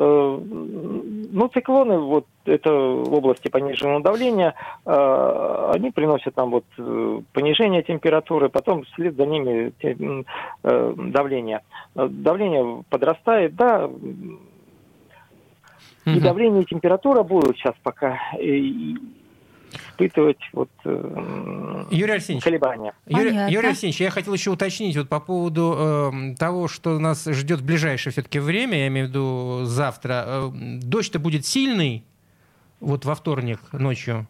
Ну, 0.00 1.48
циклоны, 1.48 1.98
вот 1.98 2.26
это 2.44 2.70
в 2.70 3.12
области 3.12 3.48
пониженного 3.48 4.00
давления, 4.00 4.54
э, 4.86 5.70
они 5.74 5.90
приносят 5.90 6.36
нам 6.36 6.50
вот 6.50 6.64
э, 6.78 7.20
понижение 7.32 7.82
температуры, 7.82 8.48
потом 8.48 8.84
вслед 8.84 9.16
за 9.16 9.26
ними 9.26 9.72
э, 9.82 10.94
давление. 10.96 11.62
Э, 11.96 12.08
Давление 12.08 12.84
подрастает, 12.88 13.56
да, 13.56 13.90
и 16.06 16.20
давление, 16.20 16.62
и 16.62 16.66
температура 16.66 17.22
будут 17.22 17.56
сейчас 17.56 17.74
пока 17.82 18.18
и 18.40 18.96
испытывать 19.72 20.38
вот 20.52 20.70
э, 20.84 21.84
Юрий 21.90 22.12
Арсеньевич, 22.12 22.44
колебания. 22.44 22.92
Юрий, 23.06 23.30
Понятно. 23.30 23.52
Юрий 23.52 23.68
Арсеньевич, 23.68 24.00
я 24.00 24.10
хотел 24.10 24.34
еще 24.34 24.50
уточнить 24.50 24.96
вот 24.96 25.08
по 25.08 25.20
поводу 25.20 25.74
э, 25.76 26.34
того, 26.38 26.68
что 26.68 26.98
нас 26.98 27.24
ждет 27.26 27.60
в 27.60 27.66
ближайшее 27.66 28.12
все-таки 28.12 28.38
время, 28.38 28.78
я 28.78 28.88
имею 28.88 29.06
в 29.06 29.10
виду 29.10 29.60
завтра. 29.64 30.24
Э, 30.26 30.50
дождь-то 30.52 31.18
будет 31.18 31.46
сильный, 31.46 32.04
вот 32.80 33.04
во 33.04 33.14
вторник 33.14 33.60
ночью. 33.72 34.26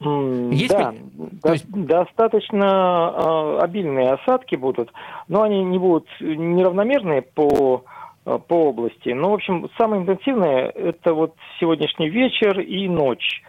Есть 0.00 0.70
да, 0.70 0.92
до- 1.42 1.52
есть- 1.52 1.70
достаточно 1.70 3.14
э, 3.16 3.58
обильные 3.62 4.12
осадки 4.12 4.56
будут, 4.56 4.92
но 5.28 5.42
они 5.42 5.62
не 5.64 5.78
будут 5.78 6.06
неравномерные 6.20 7.22
по 7.22 7.84
э, 8.26 8.38
по 8.48 8.68
области. 8.68 9.10
Но, 9.10 9.30
в 9.30 9.34
общем, 9.34 9.70
самое 9.78 10.02
интенсивное 10.02 10.68
это 10.68 11.14
вот 11.14 11.34
сегодняшний 11.60 12.10
вечер 12.10 12.60
и 12.60 12.88
ночь. 12.88 13.42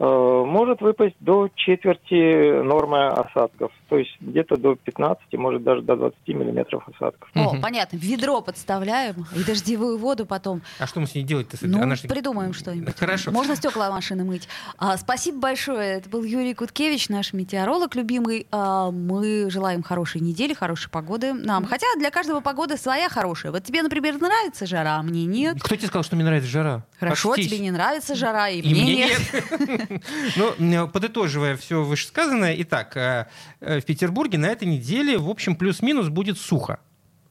Э, 0.00 0.44
Может 0.48 0.80
выпасть 0.80 1.16
до 1.20 1.48
четверти 1.56 2.62
нормы 2.62 3.08
осадков, 3.08 3.72
то 3.88 3.98
есть 3.98 4.16
где-то 4.20 4.56
до 4.56 4.76
15, 4.76 5.32
может 5.34 5.62
даже 5.64 5.82
до 5.82 5.96
20 5.96 6.16
миллиметров 6.28 6.88
осадков. 6.88 7.28
О, 7.34 7.52
Мгм. 7.54 7.60
понятно, 7.62 7.96
ведро 7.96 8.40
подставляем 8.40 9.26
и 9.36 9.42
дождевую 9.44 9.98
воду 9.98 10.24
потом. 10.24 10.62
А 10.78 10.86
что 10.86 11.00
мы 11.00 11.06
с 11.06 11.14
ней 11.14 11.22
делать-то? 11.24 11.56
с? 11.56 11.62
Ну, 11.62 11.82
Она 11.82 11.96
ж- 11.96 12.02
придумаем 12.02 12.54
что-нибудь. 12.54 12.96
Хорошо. 12.96 13.30
Можно 13.32 13.56
стекла 13.56 13.90
машины 13.90 14.24
мыть. 14.24 14.48
А, 14.78 14.96
спасибо 14.96 15.38
большое. 15.40 15.96
Это 15.98 16.08
был 16.08 16.22
Юрий 16.22 16.54
Куткевич, 16.54 17.08
наш 17.08 17.32
метеоролог 17.32 17.94
любимый. 17.96 18.46
А, 18.52 18.90
мы 18.92 19.50
желаем 19.50 19.82
хорошей 19.82 20.20
недели, 20.20 20.54
хорошей 20.54 20.90
погоды 20.90 21.32
нам. 21.32 21.64
Хотя 21.66 21.86
для 21.98 22.10
каждого 22.10 22.40
погода 22.40 22.76
своя 22.76 23.08
хорошая. 23.08 23.50
Вот 23.52 23.64
тебе, 23.64 23.82
например, 23.82 24.18
нравится 24.20 24.64
жара, 24.66 24.96
а 24.96 25.02
мне 25.02 25.24
нет. 25.26 25.56
Кто 25.60 25.74
тебе 25.76 25.88
сказал, 25.88 26.04
что 26.04 26.14
мне 26.16 26.24
нравится 26.24 26.48
жара? 26.48 26.84
Хорошо, 27.00 27.30
Почтись. 27.30 27.48
тебе 27.50 27.58
не 27.60 27.70
нравится 27.70 28.14
жара, 28.14 28.48
и, 28.48 28.60
И 28.60 28.62
мне, 28.72 28.82
мне 28.82 28.96
нет. 28.96 29.20
нет. 29.68 29.87
Ну, 30.58 30.88
подытоживая 30.88 31.56
все 31.56 31.82
вышесказанное, 31.82 32.54
итак, 32.58 32.96
э, 32.96 33.26
э, 33.60 33.80
в 33.80 33.84
Петербурге 33.84 34.38
на 34.38 34.46
этой 34.46 34.66
неделе, 34.66 35.18
в 35.18 35.28
общем, 35.28 35.56
плюс-минус 35.56 36.08
будет 36.08 36.38
сухо. 36.38 36.80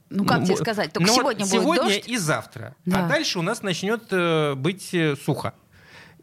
Ну, 0.09 0.25
как 0.25 0.43
тебе 0.43 0.55
вот- 0.55 0.59
сказать? 0.63 0.93
Только 0.93 1.07
ну, 1.07 1.13
вот 1.13 1.19
сегодня 1.21 1.45
будет 1.45 1.61
сегодня 1.61 1.83
дождь. 1.83 2.07
и 2.07 2.17
завтра. 2.17 2.75
Да. 2.85 3.05
А 3.05 3.09
дальше 3.09 3.39
у 3.39 3.41
нас 3.41 3.61
начнет 3.61 4.03
э, 4.11 4.55
быть 4.55 4.93
э, 4.93 5.15
сухо. 5.15 5.53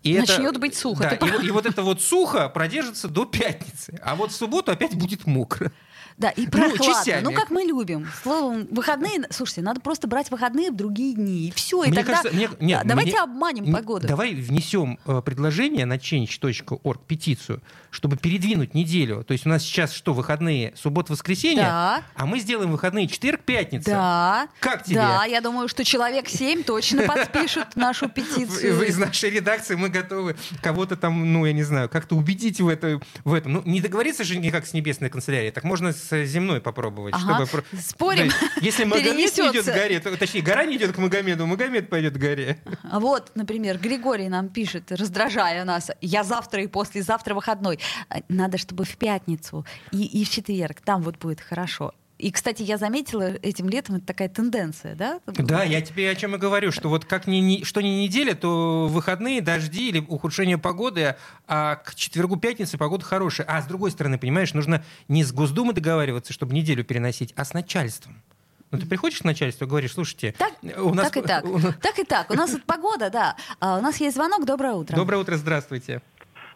И 0.02 0.18
Начнет 0.18 0.58
быть 0.58 0.76
сухо, 0.76 1.02
Да, 1.02 1.10
и, 1.10 1.30
вот- 1.30 1.44
и 1.44 1.50
вот 1.50 1.66
это 1.66 1.82
вот 1.82 2.00
сухо 2.02 2.48
продержится 2.48 3.08
до 3.08 3.24
пятницы. 3.24 3.98
А 4.02 4.14
вот 4.14 4.32
в 4.32 4.34
субботу 4.34 4.70
опять 4.72 4.94
будет 4.94 5.26
мокро. 5.26 5.72
Да, 6.16 6.30
и 6.30 6.44
Ну, 6.44 6.50
прохладно. 6.50 6.84
частями. 6.84 7.24
Ну, 7.24 7.32
как 7.32 7.50
мы 7.50 7.62
любим. 7.62 8.06
Словом, 8.22 8.68
выходные... 8.70 9.22
Слушайте, 9.30 9.62
надо 9.62 9.80
просто 9.80 10.06
брать 10.06 10.30
выходные 10.30 10.70
в 10.70 10.76
другие 10.76 11.14
дни. 11.14 11.48
И 11.48 11.50
все. 11.52 11.82
И 11.84 11.88
Мне 11.88 11.96
тогда... 11.96 12.12
кажется, 12.22 12.36
мне- 12.36 12.48
нет, 12.60 12.82
Давайте 12.84 13.10
мне- 13.12 13.20
обманем 13.20 13.72
погоду. 13.72 14.06
Давай 14.06 14.34
внесем 14.34 14.98
э, 15.06 15.22
предложение 15.24 15.86
на 15.86 15.96
change.org, 15.96 17.00
петицию, 17.06 17.62
чтобы 17.90 18.16
передвинуть 18.16 18.74
неделю. 18.74 19.24
То 19.24 19.32
есть 19.32 19.44
у 19.46 19.48
нас 19.48 19.62
сейчас 19.62 19.92
что, 19.92 20.12
выходные, 20.14 20.72
суббота-воскресенье? 20.76 21.62
Да. 21.64 22.02
А 22.14 22.26
мы 22.26 22.38
сделаем 22.38 22.70
выходные 22.70 23.08
четверг-пятница. 23.08 23.90
Да. 23.90 24.48
Как 24.60 24.84
тебе? 24.84 24.96
Да, 24.96 25.24
я 25.24 25.40
думаю, 25.40 25.66
что 25.68 25.84
человек 25.84 26.28
7 26.28 26.62
точно 26.62 27.02
подпишут 27.02 27.68
нашу 27.76 28.08
петицию. 28.08 28.82
Из 28.86 28.96
нашей 28.98 29.30
редакции 29.30 29.74
мы 29.74 29.88
готовы 29.88 30.36
кого-то 30.62 30.96
там, 30.96 31.32
ну, 31.32 31.44
я 31.44 31.52
не 31.52 31.64
знаю, 31.64 31.88
как-то 31.88 32.14
убедить 32.16 32.60
в, 32.60 32.68
это, 32.68 33.00
в 33.24 33.32
этом. 33.34 33.54
Ну, 33.54 33.62
не 33.64 33.80
договориться 33.80 34.22
же 34.24 34.36
никак 34.36 34.66
с 34.66 34.72
небесной 34.74 35.10
канцелярией, 35.10 35.50
так 35.52 35.64
можно 35.64 35.92
с 35.92 36.03
земной 36.24 36.60
попробовать. 36.60 37.14
Ага. 37.14 37.46
чтобы 37.46 37.64
Спорим, 37.80 38.28
Да, 38.28 38.34
Если 38.60 38.84
Магомед 38.84 39.14
не 39.16 39.26
идет 39.26 39.64
к 39.64 39.74
горе, 39.74 40.00
то, 40.00 40.16
точнее, 40.16 40.42
гора 40.42 40.64
не 40.64 40.76
идет 40.76 40.92
к 40.92 40.98
Магомеду, 40.98 41.46
Магомед 41.46 41.88
пойдет 41.90 42.14
к 42.14 42.16
горе. 42.18 42.58
А 42.82 43.00
вот, 43.00 43.32
например, 43.34 43.78
Григорий 43.78 44.28
нам 44.28 44.48
пишет, 44.48 44.92
раздражая 44.92 45.64
нас, 45.64 45.90
я 46.00 46.24
завтра 46.24 46.62
и 46.62 46.66
послезавтра 46.66 47.34
выходной. 47.34 47.78
А, 48.08 48.18
Надо, 48.28 48.58
чтобы 48.58 48.84
в 48.84 48.96
пятницу 48.96 49.66
и, 49.90 50.04
и 50.04 50.24
в 50.24 50.30
четверг, 50.30 50.80
там 50.80 51.02
вот 51.02 51.18
будет 51.18 51.40
хорошо. 51.40 51.92
И, 52.16 52.30
кстати, 52.30 52.62
я 52.62 52.76
заметила 52.78 53.22
этим 53.42 53.68
летом, 53.68 53.96
это 53.96 54.06
такая 54.06 54.28
тенденция, 54.28 54.94
да? 54.94 55.18
Да, 55.26 55.64
я 55.64 55.80
тебе 55.80 56.08
о 56.08 56.14
чем 56.14 56.36
и 56.36 56.38
говорю, 56.38 56.70
что 56.70 56.88
вот 56.88 57.04
как 57.04 57.26
ни, 57.26 57.38
ни- 57.38 57.64
что 57.64 57.80
не 57.80 58.04
неделя, 58.04 58.34
то 58.34 58.86
выходные, 58.88 59.40
дожди 59.40 59.88
или 59.88 59.98
ухудшение 59.98 60.56
погоды, 60.56 61.16
а 61.48 61.74
к 61.76 61.96
четвергу, 61.96 62.36
пятнице 62.36 62.78
погода 62.78 63.04
хорошая. 63.04 63.46
А 63.50 63.60
с 63.60 63.66
другой 63.66 63.90
стороны, 63.90 64.16
понимаешь, 64.18 64.54
нужно 64.54 64.84
не 65.08 65.24
с 65.24 65.32
Госдумой 65.32 65.74
договариваться, 65.74 66.32
чтобы 66.32 66.54
неделю 66.54 66.84
переносить, 66.84 67.32
а 67.36 67.44
с 67.44 67.52
начальством. 67.52 68.22
Ну, 68.70 68.78
ты 68.78 68.86
приходишь 68.86 69.18
к 69.20 69.24
начальству 69.24 69.66
и 69.66 69.68
говоришь, 69.68 69.92
слушайте, 69.92 70.34
Так, 70.38 70.52
у 70.78 70.94
нас... 70.94 71.10
так 71.10 71.16
и 71.16 71.26
так. 71.26 71.44
у 71.48 71.58
нас- 71.58 71.74
Так 71.80 71.98
и 71.98 72.04
так. 72.04 72.30
У 72.30 72.34
нас 72.34 72.50
тут 72.52 72.64
погода, 72.64 73.10
да. 73.10 73.36
А, 73.60 73.78
у 73.78 73.80
нас 73.82 73.96
есть 74.00 74.16
звонок. 74.16 74.44
Доброе 74.46 74.74
утро. 74.74 74.94
Доброе 74.96 75.18
утро, 75.18 75.36
здравствуйте. 75.36 76.00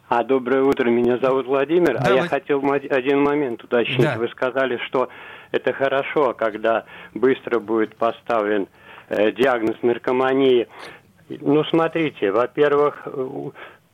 А 0.09 0.25
доброе 0.25 0.63
утро, 0.63 0.89
меня 0.89 1.19
зовут 1.19 1.47
Владимир. 1.47 1.99
Да, 1.99 2.07
а 2.07 2.13
я 2.13 2.29
хотел 2.29 2.63
один 2.73 3.23
момент 3.23 3.63
уточнить. 3.63 4.01
Да. 4.01 4.17
Вы 4.17 4.29
сказали, 4.29 4.79
что 4.89 5.11
это 5.53 5.73
хорошо, 5.73 6.35
когда 6.35 6.85
быстро 7.15 7.59
будет 7.59 7.97
поставлен 7.97 8.69
э, 9.09 9.33
диагноз 9.33 9.77
наркомании. 9.83 10.69
Ну, 11.29 11.63
смотрите, 11.65 12.31
во-первых, 12.33 13.07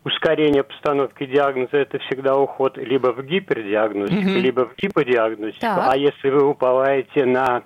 ускорение 0.04 0.62
постановки 0.62 1.26
диагноза 1.26 1.78
это 1.78 1.98
всегда 1.98 2.36
уход 2.36 2.76
либо 2.76 3.12
в 3.12 3.24
гипердиагностику, 3.24 4.20
Мгм. 4.30 4.38
либо 4.38 4.66
в 4.66 4.76
гиподиагностику. 4.76 5.60
Так. 5.60 5.84
А 5.92 5.96
если 5.96 6.30
вы 6.30 6.44
уповаете 6.48 7.24
на 7.24 7.62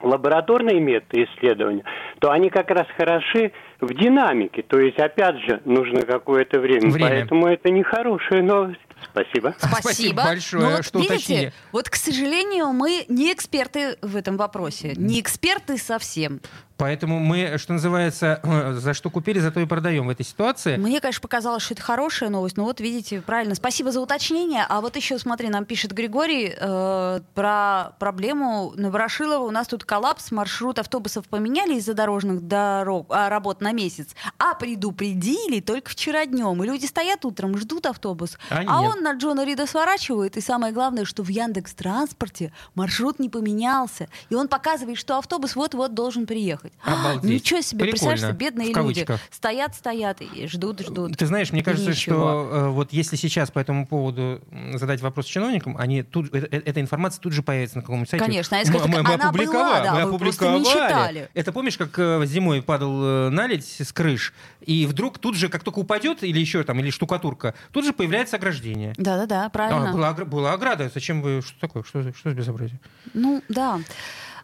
лабораторные 0.00 0.80
методы 0.80 1.24
исследования, 1.24 1.84
то 2.18 2.30
они 2.30 2.50
как 2.50 2.70
раз 2.70 2.86
хороши 2.96 3.52
в 3.80 3.92
динамике. 3.94 4.62
То 4.62 4.78
есть, 4.78 4.98
опять 4.98 5.38
же, 5.40 5.60
нужно 5.64 6.02
какое-то 6.02 6.60
время. 6.60 6.90
Время. 6.90 7.08
Поэтому 7.08 7.46
это 7.46 7.70
не 7.70 7.82
хорошая 7.82 8.42
новость. 8.42 8.80
Спасибо. 9.10 9.54
Спасибо 9.58 10.22
большое, 10.24 10.62
Ну 10.64 10.70
вот 10.76 10.84
что 10.84 10.98
видите, 10.98 11.14
уточнили. 11.14 11.52
вот, 11.72 11.88
к 11.90 11.96
сожалению, 11.96 12.68
мы 12.72 13.04
не 13.08 13.32
эксперты 13.32 13.96
в 14.02 14.16
этом 14.16 14.36
вопросе. 14.36 14.94
Не 14.96 15.20
эксперты 15.20 15.78
совсем. 15.78 16.40
Поэтому 16.78 17.20
мы, 17.20 17.58
что 17.58 17.74
называется, 17.74 18.40
за 18.80 18.92
что 18.94 19.08
купили, 19.10 19.38
за 19.38 19.52
то 19.52 19.60
и 19.60 19.66
продаем 19.66 20.06
в 20.06 20.10
этой 20.10 20.24
ситуации. 20.26 20.76
Мне, 20.76 21.00
конечно, 21.00 21.20
показалось, 21.20 21.62
что 21.62 21.74
это 21.74 21.82
хорошая 21.82 22.28
новость, 22.28 22.56
но 22.56 22.64
вот 22.64 22.80
видите, 22.80 23.20
правильно. 23.20 23.54
Спасибо 23.54 23.92
за 23.92 24.00
уточнение. 24.00 24.64
А 24.68 24.80
вот 24.80 24.96
еще, 24.96 25.18
смотри, 25.18 25.48
нам 25.48 25.64
пишет 25.64 25.92
Григорий 25.92 26.52
э, 26.58 27.20
про 27.34 27.92
проблему 28.00 28.72
на 28.74 28.90
Ворошилова. 28.90 29.44
У 29.46 29.50
нас 29.52 29.68
тут 29.68 29.84
коллапс, 29.84 30.32
маршрут 30.32 30.78
автобусов 30.80 31.28
поменяли 31.28 31.74
из-за 31.76 31.94
дорожных 31.94 32.48
дорог, 32.48 33.06
а, 33.10 33.28
работ 33.28 33.60
на 33.60 33.70
месяц, 33.72 34.08
а 34.38 34.54
предупредили 34.54 35.60
только 35.60 35.90
вчера 35.90 36.26
днем. 36.26 36.62
И 36.64 36.66
люди 36.66 36.86
стоят 36.86 37.24
утром, 37.24 37.56
ждут 37.58 37.86
автобус, 37.86 38.38
А 38.50 38.56
а, 38.58 38.62
нет. 38.62 38.70
он 38.70 38.91
на 39.00 39.12
Джона 39.14 39.44
Рида 39.44 39.66
сворачивает, 39.66 40.36
и 40.36 40.40
самое 40.40 40.72
главное, 40.72 41.04
что 41.04 41.22
в 41.22 41.28
Яндекс 41.28 41.74
Транспорте 41.74 42.52
маршрут 42.74 43.18
не 43.18 43.28
поменялся, 43.28 44.08
и 44.30 44.34
он 44.34 44.48
показывает, 44.48 44.98
что 44.98 45.18
автобус 45.18 45.56
вот-вот 45.56 45.94
должен 45.94 46.26
приехать. 46.26 46.72
Обалдеть. 46.84 47.30
Ничего 47.30 47.60
себе, 47.60 47.86
представляешь, 47.86 48.20
Прикольно. 48.20 48.38
бедные 48.38 48.74
В 48.74 48.76
люди 48.76 49.06
стоят, 49.30 49.74
стоят 49.74 50.20
и 50.20 50.46
ждут, 50.46 50.80
ждут. 50.80 51.16
Ты 51.16 51.26
знаешь, 51.26 51.52
мне 51.52 51.62
кажется, 51.62 51.90
Ничего. 51.90 52.16
что 52.16 52.48
э, 52.52 52.68
вот 52.70 52.92
если 52.92 53.16
сейчас 53.16 53.50
по 53.50 53.58
этому 53.58 53.86
поводу 53.86 54.40
задать 54.74 55.00
вопрос 55.00 55.26
чиновникам, 55.26 55.76
они 55.76 56.02
тут, 56.02 56.32
э- 56.34 56.48
э- 56.50 56.62
эта 56.64 56.80
информация 56.80 57.20
тут 57.20 57.32
же 57.32 57.42
появится 57.42 57.76
на 57.76 57.82
каком-нибудь 57.82 58.10
сайте. 58.10 58.24
Конечно, 58.24 58.56
они 58.56 58.66
Мы- 58.70 58.72
скажут, 58.78 58.88
мы, 58.88 58.96
«Так 58.96 59.06
мы 59.06 59.14
она 59.14 59.28
опубликовали, 59.28 59.82
была, 59.82 59.82
да, 60.00 60.06
мы 60.06 60.18
просто 60.18 60.44
не 60.44 60.50
опубликовали». 60.56 60.86
читали. 60.88 61.30
Это 61.34 61.52
помнишь, 61.52 61.76
как 61.78 61.98
э, 61.98 62.26
зимой 62.26 62.62
падал 62.62 63.02
э, 63.04 63.28
наледь 63.30 63.66
с 63.80 63.92
крыш, 63.92 64.32
и 64.60 64.86
вдруг 64.86 65.18
тут 65.18 65.36
же, 65.36 65.48
как 65.48 65.62
только 65.64 65.78
упадет 65.80 66.22
или 66.22 66.38
еще 66.38 66.62
там, 66.64 66.78
или 66.80 66.90
штукатурка, 66.90 67.54
тут 67.72 67.84
же 67.84 67.92
появляется 67.92 68.36
ограждение. 68.36 68.71
Да-да-да, 68.96 69.48
правильно. 69.48 69.90
А, 69.90 69.92
была, 69.92 70.12
была 70.12 70.52
ограда. 70.52 70.90
Зачем 70.92 71.22
вы... 71.22 71.42
Что 71.42 71.58
такое? 71.60 71.82
Что, 71.82 72.02
что 72.12 72.30
за 72.30 72.34
безобразие? 72.34 72.80
Ну, 73.14 73.42
да. 73.48 73.80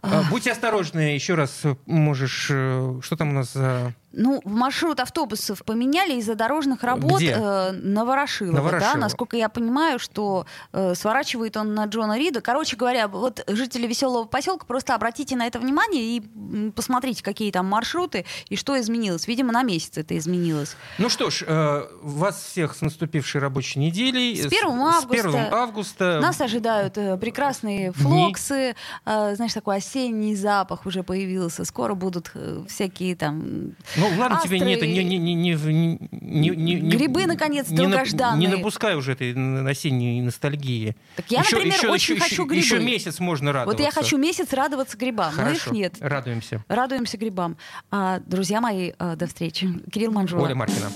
А, 0.03 0.23
Будьте 0.31 0.53
осторожны. 0.53 1.15
Еще 1.15 1.35
раз 1.35 1.63
можешь... 1.87 2.49
э, 2.51 3.01
Что 3.03 3.17
там 3.17 3.31
у 3.31 3.33
нас 3.33 3.53
за... 3.53 3.95
Ну, 4.21 4.41
маршрут 4.45 4.99
автобусов 4.99 5.65
поменяли 5.65 6.15
из-за 6.19 6.35
дорожных 6.35 6.83
работ 6.83 7.19
Где? 7.21 7.37
э, 7.39 7.71
на 7.71 8.05
Ворошилово, 8.05 8.57
На 8.57 8.63
Ворошилово. 8.63 8.95
да, 8.95 9.01
насколько 9.01 9.37
я 9.37 9.49
понимаю, 9.49 10.01
что 10.01 10.45
э, 10.73 10.95
сворачивает 10.97 11.57
он 11.57 11.73
на 11.75 11.85
Джона 11.85 12.19
Рида. 12.19 12.41
Короче 12.41 12.77
говоря, 12.77 13.07
вот 13.07 13.45
жители 13.47 13.87
веселого 13.87 14.25
поселка, 14.25 14.67
просто 14.67 14.97
обратите 14.97 15.37
на 15.37 15.47
это 15.47 15.61
внимание 15.61 16.03
и 16.17 16.71
посмотрите, 16.75 17.23
какие 17.23 17.53
там 17.53 17.67
маршруты 17.67 18.25
и 18.49 18.57
что 18.57 18.79
изменилось. 18.81 19.29
Видимо, 19.29 19.53
на 19.53 19.63
месяц 19.63 19.97
это 19.99 20.19
изменилось. 20.19 20.75
Ну 20.99 21.09
что 21.09 21.31
ж, 21.31 21.45
э, 21.47 21.87
вас 22.03 22.43
всех 22.43 22.75
с 22.75 22.81
наступившей 22.81 23.41
рабочей 23.41 23.79
неделей. 23.79 24.35
С 24.35 24.47
1 24.47 24.51
С 24.51 25.05
1 25.05 25.27
августа. 25.27 25.49
августа. 25.53 26.21
Нас 26.21 26.41
ожидают 26.41 26.99
э, 26.99 27.17
прекрасные 27.19 27.93
флоксы, 27.93 28.75
э, 29.05 29.35
знаешь, 29.37 29.53
такой 29.55 29.77
осенний 29.77 30.35
запах 30.35 30.87
уже 30.87 31.05
появился. 31.05 31.65
Скоро 31.65 31.95
будут 31.95 32.33
э, 32.35 32.65
всякие 32.69 33.15
там 33.15 33.77
Ну 33.97 34.08
ладно, 34.17 34.41
тебе 34.43 34.61
не, 34.61 34.75
это, 34.75 34.85
астры 34.85 34.89
не, 34.89 35.05
не, 35.05 35.19
не, 35.19 35.35
не, 35.35 35.55
не, 35.55 36.51
не- 36.51 36.75
не- 36.75 36.97
Грибы, 36.97 37.27
наконец, 37.27 37.69
не, 37.69 37.77
долгожданные. 37.77 38.49
не 38.49 38.57
напускай 38.57 38.97
уже 38.97 39.13
этой 39.13 39.33
осенней 39.69 40.21
ностальгии. 40.21 40.97
Так 41.17 41.27
я, 41.31 41.41
например, 41.41 41.91
очень 41.91 42.19
хочу 42.19 42.45
грибы. 42.45 42.63
Еще 42.65 42.79
месяц 42.79 43.19
можно 43.21 43.53
радоваться. 43.53 43.83
Вот 43.83 43.85
я 43.85 43.91
хочу 43.93 44.17
месяц 44.19 44.53
радоваться 44.53 44.97
грибам, 44.97 45.33
но 45.37 45.43
их 45.51 45.59
Хорошо, 45.61 45.71
нет. 45.73 45.95
радуемся. 46.01 46.65
Радуемся 46.69 47.17
грибам. 47.19 47.57
А, 47.91 48.21
друзья 48.27 48.61
мои, 48.61 48.93
а, 48.99 49.17
до 49.17 49.27
встречи. 49.27 49.69
Кирилл 49.93 50.13
Манжула. 50.13 50.45
Оля 50.45 50.55
Маркина. 50.55 50.91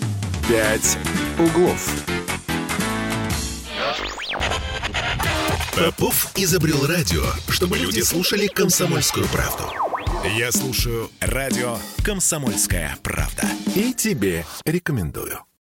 «Пять 0.48 0.98
углов». 1.38 2.05
Попов 5.77 6.31
изобрел 6.37 6.87
радио, 6.87 7.22
чтобы 7.48 7.79
люди 7.79 8.01
слушали 8.01 8.46
комсомольскую 8.46 9.27
правду. 9.29 9.64
Я 10.25 10.53
слушаю 10.53 11.11
радио 11.20 11.77
«Комсомольская 12.05 12.96
правда». 13.03 13.42
И 13.75 13.92
тебе 13.92 14.44
рекомендую. 14.64 15.40